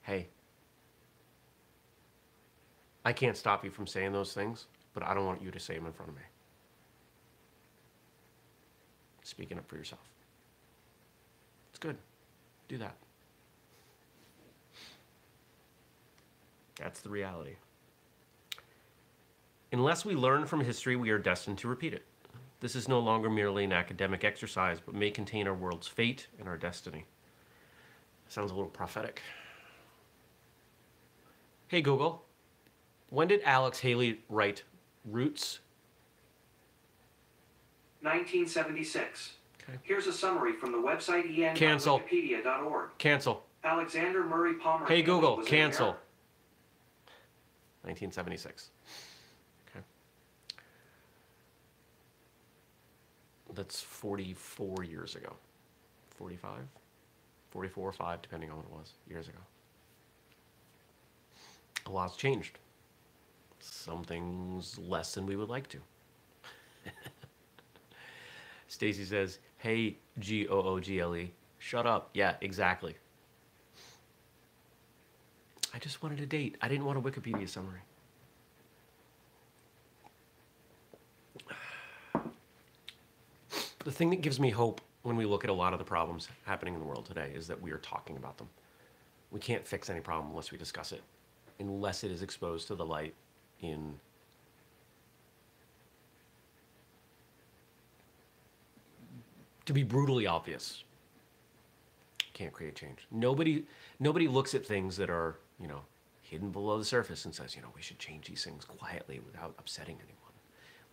Hey, 0.02 0.28
I 3.04 3.12
can't 3.12 3.36
stop 3.36 3.64
you 3.64 3.70
from 3.70 3.86
saying 3.86 4.12
those 4.12 4.32
things, 4.32 4.66
but 4.94 5.02
I 5.02 5.12
don't 5.12 5.26
want 5.26 5.42
you 5.42 5.50
to 5.50 5.60
say 5.60 5.74
them 5.74 5.86
in 5.86 5.92
front 5.92 6.10
of 6.10 6.16
me. 6.16 6.22
Speaking 9.22 9.58
up 9.58 9.66
for 9.68 9.76
yourself. 9.76 10.02
It's 11.70 11.78
good. 11.78 11.96
Do 12.68 12.78
that. 12.78 12.94
That's 16.78 17.00
the 17.00 17.08
reality. 17.08 17.56
Unless 19.74 20.04
we 20.04 20.14
learn 20.14 20.46
from 20.46 20.60
history, 20.60 20.94
we 20.94 21.10
are 21.10 21.18
destined 21.18 21.58
to 21.58 21.66
repeat 21.66 21.92
it. 21.92 22.04
This 22.60 22.76
is 22.76 22.86
no 22.86 23.00
longer 23.00 23.28
merely 23.28 23.64
an 23.64 23.72
academic 23.72 24.22
exercise, 24.22 24.78
but 24.78 24.94
may 24.94 25.10
contain 25.10 25.48
our 25.48 25.54
world's 25.54 25.88
fate 25.88 26.28
and 26.38 26.48
our 26.48 26.56
destiny. 26.56 27.06
Sounds 28.28 28.52
a 28.52 28.54
little 28.54 28.70
prophetic. 28.70 29.20
Hey 31.66 31.82
Google, 31.82 32.24
when 33.10 33.26
did 33.26 33.42
Alex 33.42 33.80
Haley 33.80 34.20
write 34.28 34.62
Roots? 35.04 35.58
1976. 38.02 39.32
Okay. 39.60 39.78
Here's 39.82 40.06
a 40.06 40.12
summary 40.12 40.52
from 40.52 40.70
the 40.70 40.78
website 40.78 41.36
en.wikipedia.org. 41.36 42.90
Cancel. 42.98 43.42
Alexander 43.64 44.22
Murray 44.22 44.54
Palmer. 44.54 44.86
Hey 44.86 45.02
Google, 45.02 45.38
cancel. 45.38 45.96
1976. 47.82 48.70
Okay. 49.68 49.84
That's 53.54 53.80
44 53.80 54.84
years 54.84 55.14
ago. 55.16 55.32
45? 56.16 56.60
44 57.50 57.88
or 57.88 57.92
5, 57.92 58.22
depending 58.22 58.50
on 58.50 58.56
what 58.56 58.66
it 58.66 58.72
was, 58.72 58.92
years 59.08 59.28
ago. 59.28 59.38
A 61.86 61.90
lot's 61.90 62.16
changed. 62.16 62.58
Some 63.60 64.04
things 64.04 64.78
less 64.78 65.14
than 65.14 65.26
we 65.26 65.36
would 65.36 65.48
like 65.48 65.68
to. 65.68 65.78
Stacy 68.68 69.04
says, 69.04 69.38
"Hey 69.58 69.96
G 70.18 70.48
O 70.48 70.60
O 70.60 70.80
G 70.80 71.00
L 71.00 71.14
E, 71.16 71.32
shut 71.58 71.86
up." 71.86 72.10
Yeah, 72.14 72.34
exactly. 72.40 72.96
I 75.72 75.78
just 75.78 76.02
wanted 76.02 76.20
a 76.20 76.26
date. 76.26 76.56
I 76.60 76.68
didn't 76.68 76.84
want 76.84 76.98
a 76.98 77.00
Wikipedia 77.00 77.48
summary. 77.48 77.80
The 83.84 83.92
thing 83.92 84.08
that 84.10 84.22
gives 84.22 84.40
me 84.40 84.48
hope 84.48 84.80
when 85.02 85.14
we 85.14 85.26
look 85.26 85.44
at 85.44 85.50
a 85.50 85.54
lot 85.54 85.74
of 85.74 85.78
the 85.78 85.84
problems 85.84 86.28
happening 86.46 86.72
in 86.72 86.80
the 86.80 86.86
world 86.86 87.04
today 87.04 87.30
is 87.34 87.46
that 87.48 87.60
we 87.60 87.70
are 87.70 87.78
talking 87.78 88.16
about 88.16 88.38
them. 88.38 88.48
We 89.30 89.40
can't 89.40 89.66
fix 89.66 89.90
any 89.90 90.00
problem 90.00 90.30
unless 90.30 90.50
we 90.50 90.56
discuss 90.56 90.90
it, 90.92 91.02
unless 91.60 92.02
it 92.02 92.10
is 92.10 92.22
exposed 92.22 92.66
to 92.68 92.74
the 92.74 92.84
light 92.84 93.14
in 93.60 93.94
to 99.66 99.74
be 99.74 99.82
brutally 99.82 100.26
obvious. 100.26 100.84
Can't 102.32 102.52
create 102.52 102.74
change. 102.74 103.06
Nobody 103.10 103.64
nobody 104.00 104.28
looks 104.28 104.54
at 104.54 104.64
things 104.64 104.96
that 104.96 105.10
are 105.10 105.36
you 105.60 105.68
know 105.68 105.82
hidden 106.22 106.50
below 106.50 106.78
the 106.78 106.84
surface 106.84 107.26
and 107.26 107.34
says 107.34 107.54
you 107.54 107.60
know 107.60 107.68
we 107.76 107.82
should 107.82 107.98
change 107.98 108.28
these 108.28 108.44
things 108.44 108.64
quietly 108.64 109.20
without 109.26 109.54
upsetting 109.58 109.96
anyone. 109.96 110.32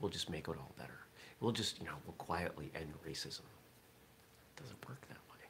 We'll 0.02 0.12
just 0.12 0.30
make 0.30 0.48
it 0.48 0.56
all 0.58 0.74
better 0.78 1.00
we'll 1.42 1.52
just 1.52 1.80
you 1.80 1.86
know 1.86 1.96
we'll 2.06 2.14
quietly 2.14 2.72
end 2.76 2.94
racism 3.06 3.42
it 3.42 4.62
doesn't 4.62 4.88
work 4.88 5.02
that 5.10 5.18
way 5.32 5.44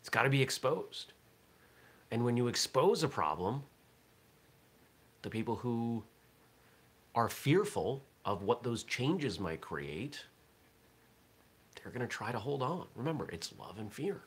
it's 0.00 0.08
got 0.08 0.24
to 0.24 0.30
be 0.30 0.42
exposed 0.42 1.12
and 2.10 2.24
when 2.24 2.36
you 2.36 2.48
expose 2.48 3.04
a 3.04 3.08
problem 3.08 3.62
the 5.22 5.30
people 5.30 5.54
who 5.54 6.02
are 7.14 7.28
fearful 7.28 8.02
of 8.24 8.42
what 8.42 8.62
those 8.62 8.82
changes 8.82 9.38
might 9.38 9.60
create 9.60 10.24
they're 11.82 11.92
going 11.92 12.06
to 12.06 12.12
try 12.12 12.32
to 12.32 12.38
hold 12.38 12.62
on. 12.62 12.86
Remember, 12.94 13.28
it's 13.32 13.52
love 13.58 13.78
and 13.78 13.92
fear. 13.92 14.22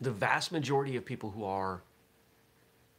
The 0.00 0.10
vast 0.10 0.52
majority 0.52 0.96
of 0.96 1.04
people 1.04 1.30
who 1.30 1.44
are, 1.44 1.82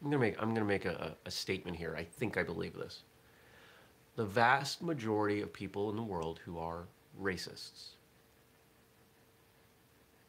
I'm 0.01 0.09
going 0.09 0.11
to 0.11 0.17
make, 0.17 0.35
I'm 0.41 0.49
going 0.49 0.61
to 0.61 0.65
make 0.65 0.85
a, 0.85 1.15
a 1.25 1.31
statement 1.31 1.77
here. 1.77 1.95
I 1.97 2.03
think 2.03 2.37
I 2.37 2.43
believe 2.43 2.73
this. 2.73 3.03
The 4.17 4.25
vast 4.25 4.81
majority 4.81 5.41
of 5.41 5.53
people 5.53 5.91
in 5.91 5.95
the 5.95 6.01
world 6.01 6.39
who 6.43 6.57
are 6.57 6.87
racists, 7.21 7.89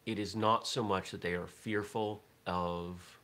it 0.04 0.18
is 0.18 0.36
not 0.36 0.68
so 0.68 0.82
much 0.82 1.10
that 1.10 1.22
they 1.22 1.32
are 1.32 1.46
fearful 1.46 2.22
of 2.46 3.18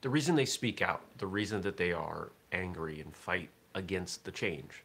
the 0.00 0.08
reason 0.08 0.36
they 0.36 0.46
speak 0.46 0.80
out, 0.80 1.02
the 1.18 1.26
reason 1.26 1.60
that 1.62 1.76
they 1.76 1.92
are 1.92 2.30
angry 2.52 3.00
and 3.00 3.14
fight 3.14 3.50
against 3.74 4.24
the 4.24 4.30
change, 4.30 4.84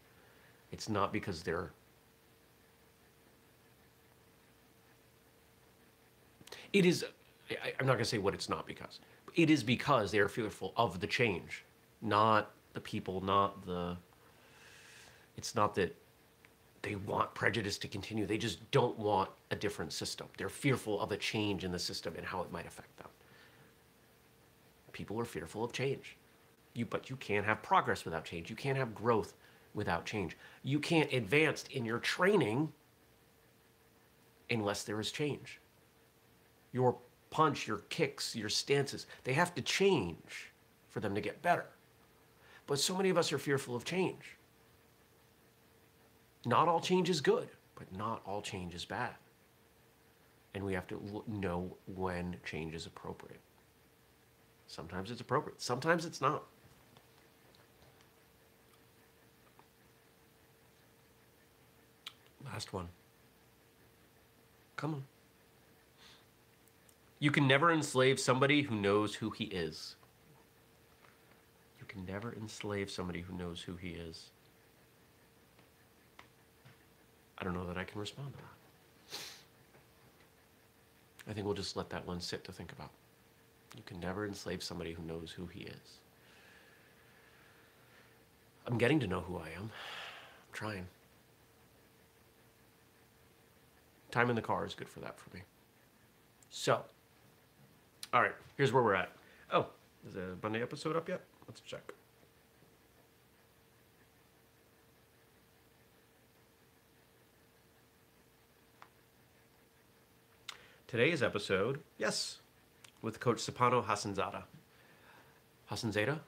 it's 0.72 0.90
not 0.90 1.14
because 1.14 1.44
they're. 1.44 1.72
It 6.74 6.86
is, 6.88 7.06
I'm 7.80 7.86
not 7.86 7.94
going 7.94 8.00
to 8.00 8.06
say 8.06 8.18
what 8.18 8.34
it's 8.34 8.50
not 8.50 8.66
because. 8.66 9.00
It 9.36 9.52
is 9.52 9.64
because 9.64 10.12
they 10.12 10.20
are 10.20 10.28
fearful 10.28 10.74
of 10.76 11.00
the 11.00 11.08
change, 11.08 11.64
not 12.02 12.52
the 12.76 12.82
people, 12.82 13.22
not 13.22 13.66
the. 13.66 13.98
It's 15.38 15.56
not 15.56 15.76
that 15.76 15.96
they 16.82 16.96
want 16.96 17.34
prejudice 17.34 17.78
to 17.80 17.88
continue. 17.88 18.26
They 18.26 18.38
just 18.38 18.70
don't 18.72 18.98
want 18.98 19.30
a 19.52 19.56
different 19.56 19.92
system. 19.92 20.28
They're 20.38 20.50
fearful 20.50 21.02
of 21.02 21.12
a 21.12 21.18
change 21.18 21.66
in 21.66 21.72
the 21.72 21.80
system 21.80 22.14
and 22.16 22.26
how 22.26 22.42
it 22.42 22.52
might 22.52 22.68
affect 22.68 22.96
them 22.98 23.08
people 24.96 25.20
are 25.20 25.26
fearful 25.26 25.64
of 25.64 25.74
change. 25.74 26.16
You, 26.74 26.86
but 26.86 27.10
you 27.10 27.18
can't 27.18 27.46
have 27.46 27.62
progress 27.62 28.06
without 28.06 28.24
change. 28.24 28.50
You 28.50 28.56
can't 28.56 28.78
have 28.78 28.96
growth 28.96 29.34
without 29.74 30.06
change. 30.06 30.38
You 30.64 30.80
can't 30.80 31.12
advance 31.12 31.66
in 31.72 31.86
your 31.86 32.00
training 32.00 32.72
unless 34.50 34.84
there 34.84 35.00
is 35.00 35.12
change. 35.12 35.60
Your 36.72 36.98
punch, 37.30 37.68
your 37.68 37.80
kicks, 37.90 38.36
your 38.36 38.48
stances, 38.48 39.06
they 39.26 39.34
have 39.34 39.54
to 39.56 39.62
change 39.62 40.54
for 40.90 41.02
them 41.02 41.14
to 41.14 41.22
get 41.22 41.42
better. 41.42 41.66
But 42.68 42.80
so 42.80 42.96
many 42.96 43.10
of 43.10 43.18
us 43.18 43.32
are 43.32 43.38
fearful 43.38 43.76
of 43.76 43.86
change. 43.86 44.38
Not 46.46 46.68
all 46.68 46.80
change 46.80 47.10
is 47.10 47.22
good, 47.22 47.50
but 47.76 47.92
not 47.96 48.22
all 48.26 48.42
change 48.42 48.74
is 48.74 48.86
bad. 48.86 49.14
And 50.54 50.64
we 50.64 50.74
have 50.74 50.88
to 50.88 51.24
know 51.28 51.76
when 51.86 52.38
change 52.46 52.74
is 52.74 52.86
appropriate. 52.86 53.42
Sometimes 54.68 55.12
it's 55.12 55.22
appropriate, 55.22 55.62
sometimes 55.62 56.06
it's 56.06 56.22
not. 56.22 56.44
Last 62.46 62.74
one. 62.74 62.88
Come 64.76 64.94
on. 64.94 65.04
You 67.20 67.32
can 67.32 67.48
never 67.48 67.72
enslave 67.72 68.20
somebody 68.20 68.62
who 68.62 68.76
knows 68.76 69.16
who 69.16 69.32
he 69.32 69.46
is. 69.46 69.96
Can 71.96 72.06
never 72.06 72.34
enslave 72.34 72.92
somebody 72.92 73.22
who 73.22 73.38
knows 73.38 73.62
who 73.62 73.78
he 73.78 73.92
is. 73.92 74.32
I 77.38 77.44
don't 77.46 77.54
know 77.54 77.66
that 77.68 77.78
I 77.78 77.86
can 77.86 78.02
respond 78.02 78.34
to 78.34 78.40
that. 78.40 79.20
I 81.30 81.34
think 81.34 81.46
we'll 81.46 81.56
just 81.56 81.78
let 81.78 81.90
that 81.92 82.06
one 82.06 82.20
sit 82.20 82.44
to 82.44 82.52
think 82.52 82.74
about. 82.74 82.90
You 83.78 83.84
can 83.86 84.02
never 84.02 84.26
enslave 84.26 84.62
somebody 84.62 84.92
who 84.92 85.04
knows 85.04 85.32
who 85.32 85.46
he 85.46 85.62
is. 85.62 86.00
I'm 88.68 88.78
getting 88.78 89.00
to 89.00 89.08
know 89.08 89.22
who 89.22 89.38
I 89.38 89.52
am. 89.56 89.64
I'm 89.64 90.52
trying. 90.52 90.88
Time 94.12 94.30
in 94.30 94.36
the 94.36 94.42
car 94.42 94.66
is 94.66 94.74
good 94.74 94.90
for 94.90 95.00
that 95.00 95.18
for 95.18 95.34
me. 95.34 95.44
So, 96.50 96.82
all 98.14 98.22
right, 98.22 98.36
here's 98.58 98.74
where 98.74 98.84
we're 98.84 98.96
at. 98.96 99.12
Oh, 99.54 99.68
is 100.06 100.14
the 100.14 100.36
Monday 100.44 100.62
episode 100.62 100.98
up 100.98 101.08
yet? 101.08 101.22
Let's 101.56 101.62
check. 101.62 101.94
Today's 110.86 111.24
episode, 111.24 111.80
yes, 111.98 112.40
with 113.02 113.22
Coach 113.22 113.38
Sapano 113.38 113.86
Hassanzada. 113.86 114.44
Hassanzada? 115.72 116.20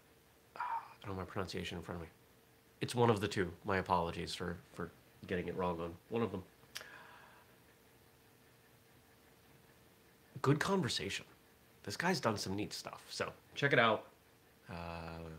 I 0.55 0.61
don't 1.05 1.11
know 1.11 1.13
my 1.13 1.25
pronunciation 1.25 1.77
in 1.77 1.83
front 1.83 1.99
of 1.99 2.07
me. 2.07 2.11
It's 2.79 2.95
one 2.95 3.09
of 3.09 3.19
the 3.19 3.27
two. 3.27 3.51
My 3.65 3.79
apologies 3.79 4.33
for, 4.33 4.55
for 4.75 4.91
getting 5.27 5.49
it 5.49 5.57
wrong 5.57 5.81
on 5.81 5.91
one 6.07 6.21
of 6.21 6.31
them. 6.31 6.43
Good 10.41 10.61
conversation. 10.61 11.25
This 11.83 11.97
guy's 11.97 12.21
done 12.21 12.37
some 12.37 12.55
neat 12.55 12.71
stuff. 12.71 13.01
So 13.09 13.33
check 13.55 13.73
it 13.73 13.79
out. 13.79 14.05
Uh, 14.69 15.29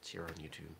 it's 0.00 0.08
here 0.08 0.22
on 0.22 0.34
YouTube. 0.34 0.74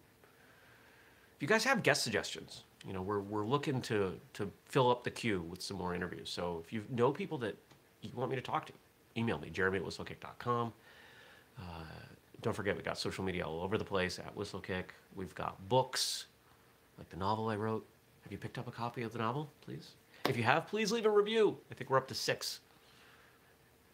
If 1.36 1.42
you 1.42 1.48
guys 1.48 1.64
have 1.64 1.82
guest 1.82 2.02
suggestions, 2.02 2.62
you 2.86 2.92
know, 2.92 3.02
we're, 3.02 3.20
we're 3.20 3.44
looking 3.44 3.82
to, 3.82 4.18
to 4.34 4.50
fill 4.66 4.90
up 4.90 5.04
the 5.04 5.10
queue 5.10 5.42
with 5.42 5.60
some 5.60 5.76
more 5.76 5.94
interviews. 5.94 6.30
So 6.30 6.62
if 6.64 6.72
you 6.72 6.84
know 6.88 7.10
people 7.12 7.38
that 7.38 7.56
you 8.00 8.10
want 8.14 8.30
me 8.30 8.36
to 8.36 8.42
talk 8.42 8.66
to, 8.66 8.72
email 9.16 9.38
me, 9.38 9.50
jeremy 9.50 9.78
at 9.78 9.84
whistlekick.com. 9.84 10.72
Uh, 11.58 11.62
don't 12.42 12.54
forget, 12.54 12.76
we 12.76 12.82
got 12.82 12.98
social 12.98 13.24
media 13.24 13.44
all 13.44 13.60
over 13.62 13.76
the 13.78 13.84
place 13.84 14.18
at 14.18 14.34
Whistlekick. 14.36 14.84
We've 15.14 15.34
got 15.34 15.68
books, 15.68 16.26
like 16.98 17.08
the 17.08 17.16
novel 17.16 17.48
I 17.48 17.56
wrote. 17.56 17.84
Have 18.22 18.32
you 18.32 18.38
picked 18.38 18.58
up 18.58 18.68
a 18.68 18.70
copy 18.70 19.02
of 19.02 19.12
the 19.12 19.18
novel, 19.18 19.48
please? 19.62 19.92
If 20.28 20.36
you 20.36 20.42
have, 20.42 20.66
please 20.66 20.92
leave 20.92 21.06
a 21.06 21.10
review. 21.10 21.56
I 21.70 21.74
think 21.74 21.90
we're 21.90 21.98
up 21.98 22.08
to 22.08 22.14
six. 22.14 22.60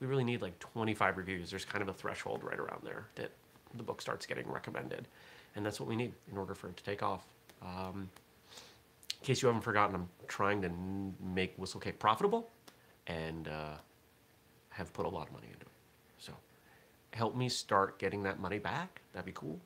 We 0.00 0.06
really 0.06 0.24
need 0.24 0.42
like 0.42 0.58
25 0.58 1.16
reviews. 1.16 1.50
There's 1.50 1.64
kind 1.64 1.82
of 1.82 1.88
a 1.88 1.92
threshold 1.92 2.42
right 2.42 2.58
around 2.58 2.82
there 2.84 3.06
that 3.14 3.30
the 3.76 3.82
book 3.82 4.00
starts 4.00 4.26
getting 4.26 4.48
recommended. 4.50 5.08
And 5.54 5.64
that's 5.64 5.78
what 5.80 5.88
we 5.88 5.96
need 5.96 6.12
in 6.30 6.38
order 6.38 6.54
for 6.54 6.68
it 6.68 6.76
to 6.76 6.84
take 6.84 7.02
off. 7.02 7.26
Um, 7.62 8.08
in 9.20 9.26
case 9.26 9.42
you 9.42 9.48
haven't 9.48 9.62
forgotten, 9.62 9.94
I'm 9.94 10.08
trying 10.28 10.62
to 10.62 10.70
make 11.22 11.56
Whistlekick 11.58 11.98
profitable 11.98 12.50
and 13.06 13.48
uh, 13.48 13.74
have 14.70 14.92
put 14.92 15.06
a 15.06 15.08
lot 15.08 15.26
of 15.28 15.32
money 15.32 15.46
into 15.48 15.60
it. 15.66 15.72
So 16.18 16.32
help 17.12 17.36
me 17.36 17.48
start 17.48 17.98
getting 17.98 18.22
that 18.24 18.40
money 18.40 18.58
back. 18.58 19.00
That'd 19.12 19.26
be 19.26 19.32
cool. 19.32 19.60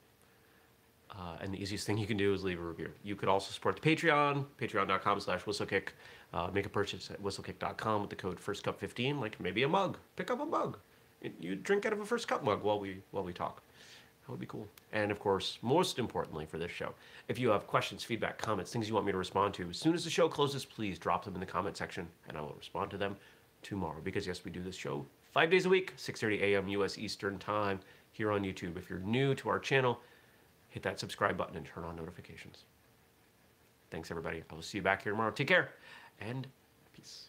Uh, 1.11 1.37
and 1.41 1.55
the 1.55 1.63
easiest 1.63 1.87
thing 1.87 1.97
you 1.97 2.07
can 2.07 2.17
do 2.17 2.35
is 2.35 2.43
leave 2.45 2.61
a 2.61 2.63
review. 2.65 2.91
You 3.03 3.17
could 3.17 3.29
also 3.29 3.51
support 3.53 3.81
the 3.81 3.97
Patreon, 3.97 4.45
patreon.com 4.61 5.21
slash 5.21 5.43
whistlekick. 5.45 5.89
Uh, 6.35 6.51
make 6.53 6.67
a 6.67 6.69
purchase 6.69 7.11
at 7.11 7.23
whistlekick.com 7.23 8.01
with 8.03 8.11
the 8.11 8.17
code 8.17 8.39
FIRSTCUP15, 8.39 9.21
like 9.21 9.41
maybe 9.41 9.63
a 9.63 9.69
mug. 9.69 9.97
Pick 10.17 10.31
up 10.31 10.41
a 10.41 10.45
mug. 10.45 10.79
You- 11.23 11.33
You 11.41 11.55
drink 11.55 11.87
out 11.87 11.93
of 11.93 12.01
a 12.01 12.05
First 12.05 12.29
Cup 12.29 12.43
mug 12.45 12.63
while 12.63 12.79
we, 12.81 13.03
while 13.13 13.25
we 13.25 13.33
talk. 13.33 13.63
That 14.27 14.33
would 14.33 14.41
be 14.41 14.47
cool. 14.47 14.67
And 14.93 15.13
of 15.13 15.21
course, 15.21 15.59
most 15.63 16.01
importantly 16.01 16.47
for 16.47 16.59
this 16.59 16.73
show, 16.73 16.95
if 17.29 17.39
you 17.39 17.51
have 17.51 17.69
questions, 17.69 18.03
feedback, 18.03 18.39
comments, 18.39 18.73
things 18.73 18.89
you 18.89 18.95
want 18.95 19.07
me 19.07 19.13
to 19.13 19.19
respond 19.19 19.55
to, 19.55 19.71
as 19.71 19.79
soon 19.79 19.95
as 19.95 20.03
the 20.03 20.11
show 20.11 20.29
closes, 20.29 20.65
please 20.65 20.99
drop 20.99 21.25
them 21.25 21.35
in 21.35 21.41
the 21.41 21.47
comment 21.47 21.77
section 21.77 22.09
and 22.29 22.37
I 22.37 22.41
will 22.41 22.57
respond 22.59 22.91
to 22.91 22.97
them 22.97 23.17
tomorrow. 23.63 24.01
Because 24.03 24.27
yes, 24.27 24.45
we 24.45 24.51
do 24.51 24.63
this 24.63 24.75
show 24.75 25.07
five 25.33 25.49
days 25.49 25.65
a 25.67 25.69
week, 25.69 25.95
6.30 25.97 26.43
a.m. 26.43 26.69
U.S. 26.69 26.99
Eastern 26.99 27.39
Time 27.39 27.79
here 28.11 28.33
on 28.33 28.43
YouTube. 28.43 28.77
If 28.77 28.91
you're 28.91 28.99
new 28.99 29.33
to 29.37 29.49
our 29.49 29.61
channel, 29.61 30.01
hit 30.71 30.83
that 30.83 30.99
subscribe 30.99 31.37
button 31.37 31.57
and 31.57 31.65
turn 31.65 31.85
on 31.85 31.95
notifications. 31.95 32.65
Thanks, 33.93 34.11
everybody. 34.11 34.43
I 34.51 34.55
will 34.55 34.63
see 34.63 34.79
you 34.79 34.83
back 34.83 35.05
here 35.05 35.13
tomorrow. 35.13 35.31
Take 35.31 35.49
care 35.49 35.71
and 36.21 36.49
peace. 36.97 37.27